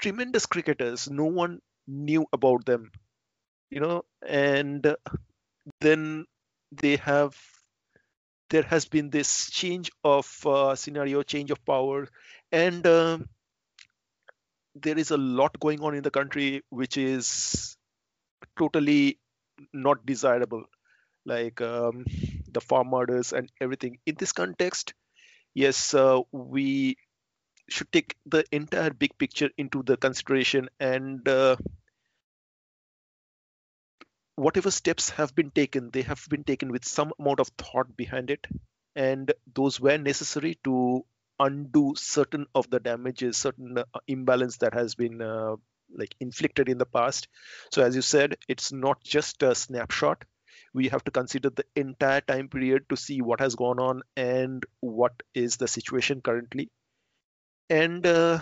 [0.00, 2.90] tremendous cricketers no one knew about them
[3.70, 4.96] you know and
[5.80, 6.26] then
[6.72, 7.36] they have
[8.54, 12.08] there has been this change of uh, scenario change of power
[12.52, 13.28] and um,
[14.76, 17.76] there is a lot going on in the country which is
[18.58, 19.18] totally
[19.72, 20.64] not desirable.
[21.26, 22.04] Like um,
[22.52, 23.98] the farm murders and everything.
[24.06, 24.94] In this context
[25.54, 26.96] yes uh, we
[27.68, 31.56] should take the entire big picture into the consideration and uh,
[34.36, 38.30] whatever steps have been taken they have been taken with some amount of thought behind
[38.30, 38.46] it
[38.96, 41.04] and those were necessary to
[41.40, 45.56] undo certain of the damages, certain uh, imbalance that has been uh,
[45.96, 47.28] like inflicted in the past.
[47.72, 50.24] So as you said, it's not just a snapshot.
[50.72, 54.64] We have to consider the entire time period to see what has gone on and
[54.80, 56.70] what is the situation currently,
[57.70, 58.40] and uh,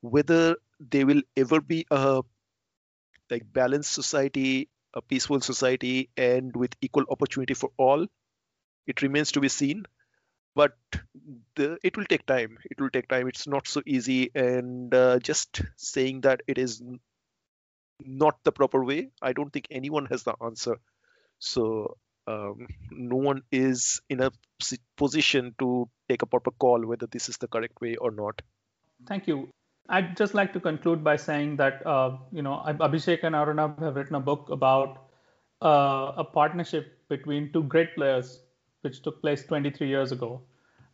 [0.00, 2.22] whether there will ever be a
[3.30, 8.06] like balanced society, a peaceful society, and with equal opportunity for all.
[8.86, 9.84] It remains to be seen.
[10.54, 10.76] But
[11.54, 12.58] the, it will take time.
[12.64, 13.28] It will take time.
[13.28, 14.30] It's not so easy.
[14.34, 16.82] And uh, just saying that it is
[18.04, 20.78] not the proper way i don't think anyone has the answer.
[21.38, 24.30] So um, no one is in a
[24.96, 28.42] position to take a proper call whether this is the correct way or not.
[29.06, 29.48] Thank you
[29.90, 33.96] i'd just like to conclude by saying that uh, you know abhishek and Arunabh have
[33.96, 35.10] written a book about
[35.62, 38.40] uh, a partnership between two great players
[38.82, 40.40] which took place 23 years ago.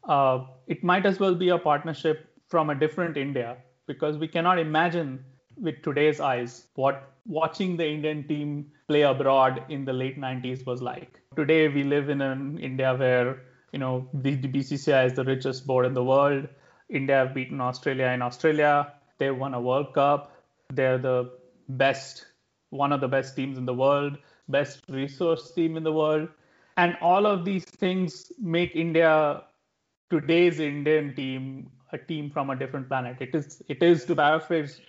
[0.09, 4.59] Uh, it might as well be a partnership from a different India because we cannot
[4.59, 5.25] imagine
[5.57, 10.83] with today's eyes what watching the Indian team play abroad in the late 90s was
[10.83, 11.21] like.
[11.35, 13.43] Today we live in an India where
[13.73, 16.49] you know the, the BCCI is the richest board in the world.
[16.89, 18.93] India have beaten Australia in Australia.
[19.19, 20.33] They won a World Cup.
[20.73, 21.31] They're the
[21.69, 22.27] best,
[22.71, 24.19] one of the best teams in the world,
[24.49, 26.29] best resource team in the world
[26.77, 29.43] and all of these things make India
[30.11, 33.17] today's Indian team a team from a different planet.
[33.21, 34.81] It is it is to paraphrase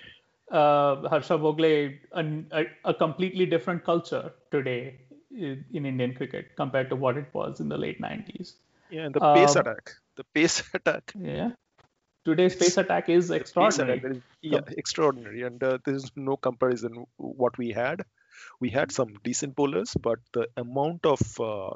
[0.52, 5.00] uh, Harsha Bhogle a, a, a, completely different culture today
[5.32, 8.54] in, Indian cricket compared to what it was in the late 90s.
[8.90, 11.14] Yeah, and the pace um, attack, the pace attack.
[11.20, 11.52] Yeah,
[12.28, 13.98] today's pace attack is extraordinary.
[13.98, 18.06] Attack is, yeah, extraordinary, and uh, there is no comparison what we had
[18.60, 21.72] we had some decent bowlers, but the amount of uh,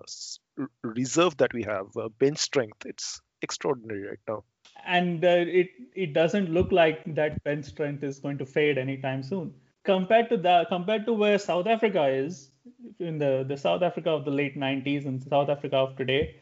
[0.84, 4.44] reserve that we have, uh, bench strength, it's extraordinary right now.
[4.86, 9.22] And uh, it it doesn't look like that bench strength is going to fade anytime
[9.24, 9.54] soon.
[9.84, 12.52] Compared to that, compared to where South Africa is,
[13.00, 16.36] in the, the South Africa of the late 90s and South Africa of today,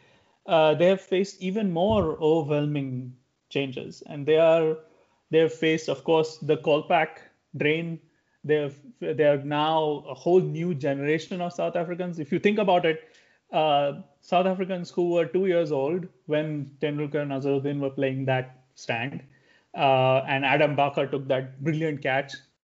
[0.45, 3.13] uh, they have faced even more overwhelming
[3.49, 4.03] changes.
[4.07, 4.77] And they are
[5.31, 7.19] they have faced, of course, the Kolpak
[7.57, 7.99] drain.
[8.43, 12.19] They have they are now a whole new generation of South Africans.
[12.19, 13.15] If you think about it,
[13.51, 18.63] uh, South Africans who were two years old when Tendulkar and Azharuddin were playing that
[18.75, 19.23] stand,
[19.75, 22.33] uh, and Adam Bacher took that brilliant catch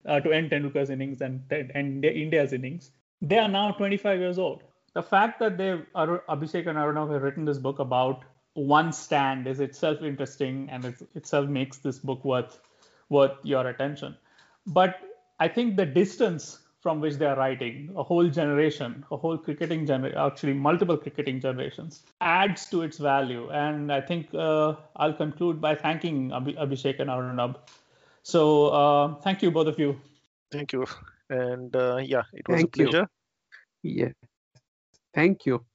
[0.05, 2.91] uh, to end Tendulkar's innings and end India's innings.
[3.21, 4.63] They are now 25 years old.
[4.93, 9.59] The fact that they Abhishek and Arnav have written this book about one stand is
[9.59, 12.59] itself interesting and it itself makes this book worth
[13.09, 14.15] worth your attention.
[14.67, 14.99] But
[15.39, 19.85] I think the distance from which they are writing, a whole generation, a whole cricketing
[19.85, 23.49] generation, actually multiple cricketing generations, adds to its value.
[23.51, 27.57] And I think uh, I'll conclude by thanking Abhishek and Arunabh.
[28.23, 29.99] So uh, thank you, both of you.
[30.51, 30.85] Thank you.
[31.29, 33.07] And uh, yeah, it was thank a pleasure.
[33.83, 34.05] You.
[34.05, 34.11] Yeah.
[35.13, 35.65] Thank you.